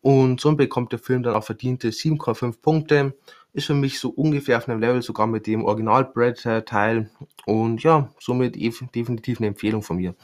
Und 0.00 0.40
so 0.40 0.54
bekommt 0.56 0.92
der 0.92 0.98
Film 0.98 1.22
dann 1.22 1.34
auch 1.34 1.44
verdiente 1.44 1.90
7,5 1.90 2.60
Punkte 2.60 3.14
ist 3.52 3.66
für 3.66 3.74
mich 3.74 4.00
so 4.00 4.10
ungefähr 4.10 4.58
auf 4.58 4.68
einem 4.68 4.80
Level 4.80 5.02
sogar 5.02 5.26
mit 5.26 5.46
dem 5.46 5.64
Original 5.64 6.04
Predator 6.04 6.64
Teil 6.64 7.10
und 7.46 7.82
ja, 7.82 8.10
somit 8.18 8.56
definitiv 8.56 9.38
eine 9.38 9.48
Empfehlung 9.48 9.82
von 9.82 9.96
mir. 9.96 10.14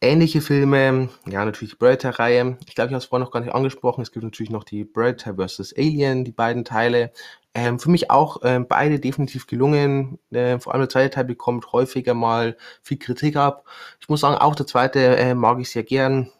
Ähnliche 0.00 0.40
Filme, 0.40 1.08
ja, 1.26 1.44
natürlich 1.44 1.72
die 1.72 1.76
Predator-Reihe. 1.76 2.56
Ich 2.68 2.76
glaube, 2.76 2.88
ich 2.88 2.94
habe 2.94 2.98
es 2.98 3.06
vorhin 3.06 3.24
noch 3.24 3.32
gar 3.32 3.40
nicht 3.40 3.52
angesprochen. 3.52 4.02
Es 4.02 4.12
gibt 4.12 4.22
natürlich 4.22 4.50
noch 4.50 4.62
die 4.62 4.84
Predator 4.84 5.34
vs. 5.34 5.74
Alien, 5.76 6.24
die 6.24 6.30
beiden 6.30 6.64
Teile. 6.64 7.10
Ähm, 7.52 7.80
für 7.80 7.90
mich 7.90 8.08
auch 8.08 8.36
ähm, 8.44 8.66
beide 8.68 9.00
definitiv 9.00 9.48
gelungen. 9.48 10.20
Äh, 10.30 10.60
vor 10.60 10.72
allem 10.72 10.82
der 10.82 10.88
zweite 10.88 11.10
Teil 11.10 11.24
bekommt 11.24 11.72
häufiger 11.72 12.14
mal 12.14 12.56
viel 12.80 12.98
Kritik 13.00 13.34
ab. 13.34 13.64
Ich 14.00 14.08
muss 14.08 14.20
sagen, 14.20 14.36
auch 14.36 14.54
der 14.54 14.68
zweite 14.68 15.16
äh, 15.16 15.34
mag 15.34 15.58
ich 15.58 15.70
sehr 15.70 15.82
gern. 15.82 16.30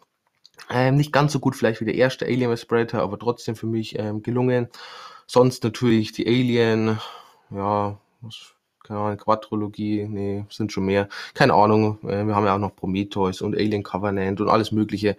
Ähm, 0.69 0.97
nicht 0.97 1.11
ganz 1.11 1.33
so 1.33 1.39
gut 1.39 1.55
vielleicht 1.55 1.81
wie 1.81 1.85
der 1.85 1.95
erste 1.95 2.25
Alien 2.25 2.55
vs. 2.55 2.93
Aber 2.93 3.17
trotzdem 3.17 3.55
für 3.55 3.65
mich 3.67 3.97
ähm, 3.97 4.21
gelungen. 4.21 4.69
Sonst 5.25 5.63
natürlich 5.63 6.11
die 6.11 6.27
Alien, 6.27 6.99
ja, 7.49 7.97
was, 8.21 8.53
keine 8.83 8.99
Ahnung, 8.99 9.17
Quadrologie, 9.17 10.07
nee, 10.07 10.45
sind 10.49 10.71
schon 10.71 10.85
mehr. 10.85 11.07
Keine 11.33 11.53
Ahnung, 11.53 11.99
äh, 12.03 12.25
wir 12.25 12.35
haben 12.35 12.45
ja 12.45 12.55
auch 12.55 12.59
noch 12.59 12.75
Prometheus 12.75 13.41
und 13.41 13.55
Alien 13.55 13.83
Covenant 13.83 14.41
und 14.41 14.49
alles 14.49 14.71
mögliche. 14.71 15.17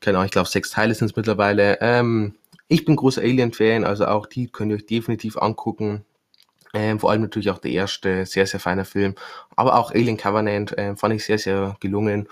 Keine 0.00 0.18
Ahnung, 0.18 0.26
ich 0.26 0.32
glaube 0.32 0.48
sechs 0.48 0.70
Teile 0.70 0.94
sind 0.94 1.10
es 1.10 1.16
mittlerweile. 1.16 1.78
Ähm, 1.80 2.34
ich 2.68 2.84
bin 2.84 2.96
großer 2.96 3.22
Alien-Fan, 3.22 3.84
also 3.84 4.06
auch 4.06 4.26
die 4.26 4.48
könnt 4.48 4.70
ihr 4.70 4.76
euch 4.76 4.86
definitiv 4.86 5.36
angucken. 5.36 6.04
Ähm, 6.74 6.98
vor 6.98 7.10
allem 7.10 7.22
natürlich 7.22 7.50
auch 7.50 7.58
der 7.58 7.72
erste, 7.72 8.24
sehr, 8.24 8.46
sehr 8.46 8.60
feiner 8.60 8.84
Film. 8.84 9.14
Aber 9.56 9.78
auch 9.78 9.90
Alien 9.92 10.16
Covenant 10.16 10.76
äh, 10.78 10.96
fand 10.96 11.14
ich 11.14 11.24
sehr, 11.24 11.38
sehr 11.38 11.76
gelungen. 11.80 12.28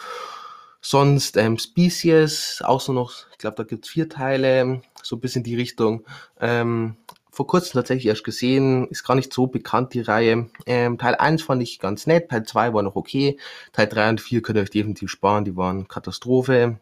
Sonst 0.81 1.37
ähm, 1.37 1.59
Species, 1.59 2.62
auch 2.64 2.81
so 2.81 2.93
noch, 2.93 3.27
ich 3.33 3.38
glaube, 3.38 3.57
da 3.57 3.64
gibt's 3.64 3.88
vier 3.88 4.09
Teile, 4.09 4.83
so 5.03 5.16
ein 5.16 5.21
bisschen 5.21 5.45
die 5.45 5.57
Richtung. 5.57 6.05
Ähm, 6.40 6.97
vor 7.31 7.47
kurzem 7.47 7.75
tatsächlich 7.75 8.07
erst 8.07 8.25
gesehen, 8.25 8.88
ist 8.88 9.05
gar 9.05 9.14
nicht 9.14 9.33
so 9.33 9.47
bekannt, 9.47 9.95
die 9.95 10.01
Reihe. 10.01 10.51
Ähm, 10.66 10.99
Teil 10.99 11.14
1 11.14 11.43
fand 11.43 11.62
ich 11.62 11.79
ganz 11.79 12.07
nett, 12.07 12.31
Teil 12.31 12.45
2 12.45 12.75
war 12.75 12.83
noch 12.83 12.97
okay, 12.97 13.38
Teil 13.73 13.87
3 13.87 14.11
und 14.11 14.21
4 14.21 14.43
könnt 14.43 14.59
ihr 14.59 14.62
euch 14.62 14.71
definitiv 14.71 15.11
sparen, 15.11 15.45
die 15.45 15.57
waren 15.57 15.87
Katastrophe. 15.87 16.81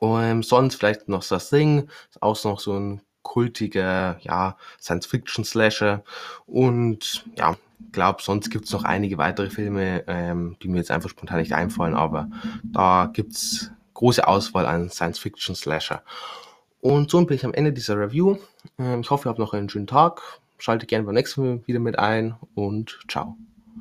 Ähm, 0.00 0.42
sonst 0.42 0.76
vielleicht 0.76 1.08
noch 1.08 1.22
The 1.22 1.38
Thing, 1.38 1.88
ist 2.10 2.22
auch 2.22 2.42
noch 2.44 2.60
so 2.60 2.74
ein 2.78 3.02
kultiger, 3.22 4.18
ja, 4.22 4.56
Science-Fiction-Slasher. 4.80 6.04
Und 6.46 7.24
ja, 7.36 7.56
glaube, 7.92 8.22
sonst 8.22 8.50
gibt's 8.50 8.72
noch 8.72 8.84
einige 8.84 9.18
weitere 9.18 9.50
Filme, 9.50 10.04
ähm, 10.06 10.56
die 10.62 10.68
mir 10.68 10.78
jetzt 10.78 10.90
einfach 10.90 11.08
spontan 11.08 11.38
nicht 11.38 11.52
einfallen, 11.52 11.94
aber 11.94 12.28
da 12.62 13.10
gibt's 13.12 13.70
große 13.94 14.26
Auswahl 14.26 14.66
an 14.66 14.90
Science-Fiction-Slasher. 14.90 16.02
Und 16.80 17.10
so 17.10 17.24
bin 17.24 17.36
ich 17.36 17.44
am 17.44 17.54
Ende 17.54 17.72
dieser 17.72 17.98
Review. 17.98 18.36
Ähm, 18.78 19.00
ich 19.00 19.10
hoffe, 19.10 19.28
ihr 19.28 19.30
habt 19.30 19.38
noch 19.38 19.54
einen 19.54 19.68
schönen 19.68 19.86
Tag. 19.86 20.20
Schaltet 20.58 20.88
gerne 20.88 21.04
beim 21.04 21.14
nächsten 21.14 21.42
Mal 21.42 21.66
wieder 21.66 21.80
mit 21.80 21.98
ein 21.98 22.36
und 22.54 22.98
ciao. 23.08 23.36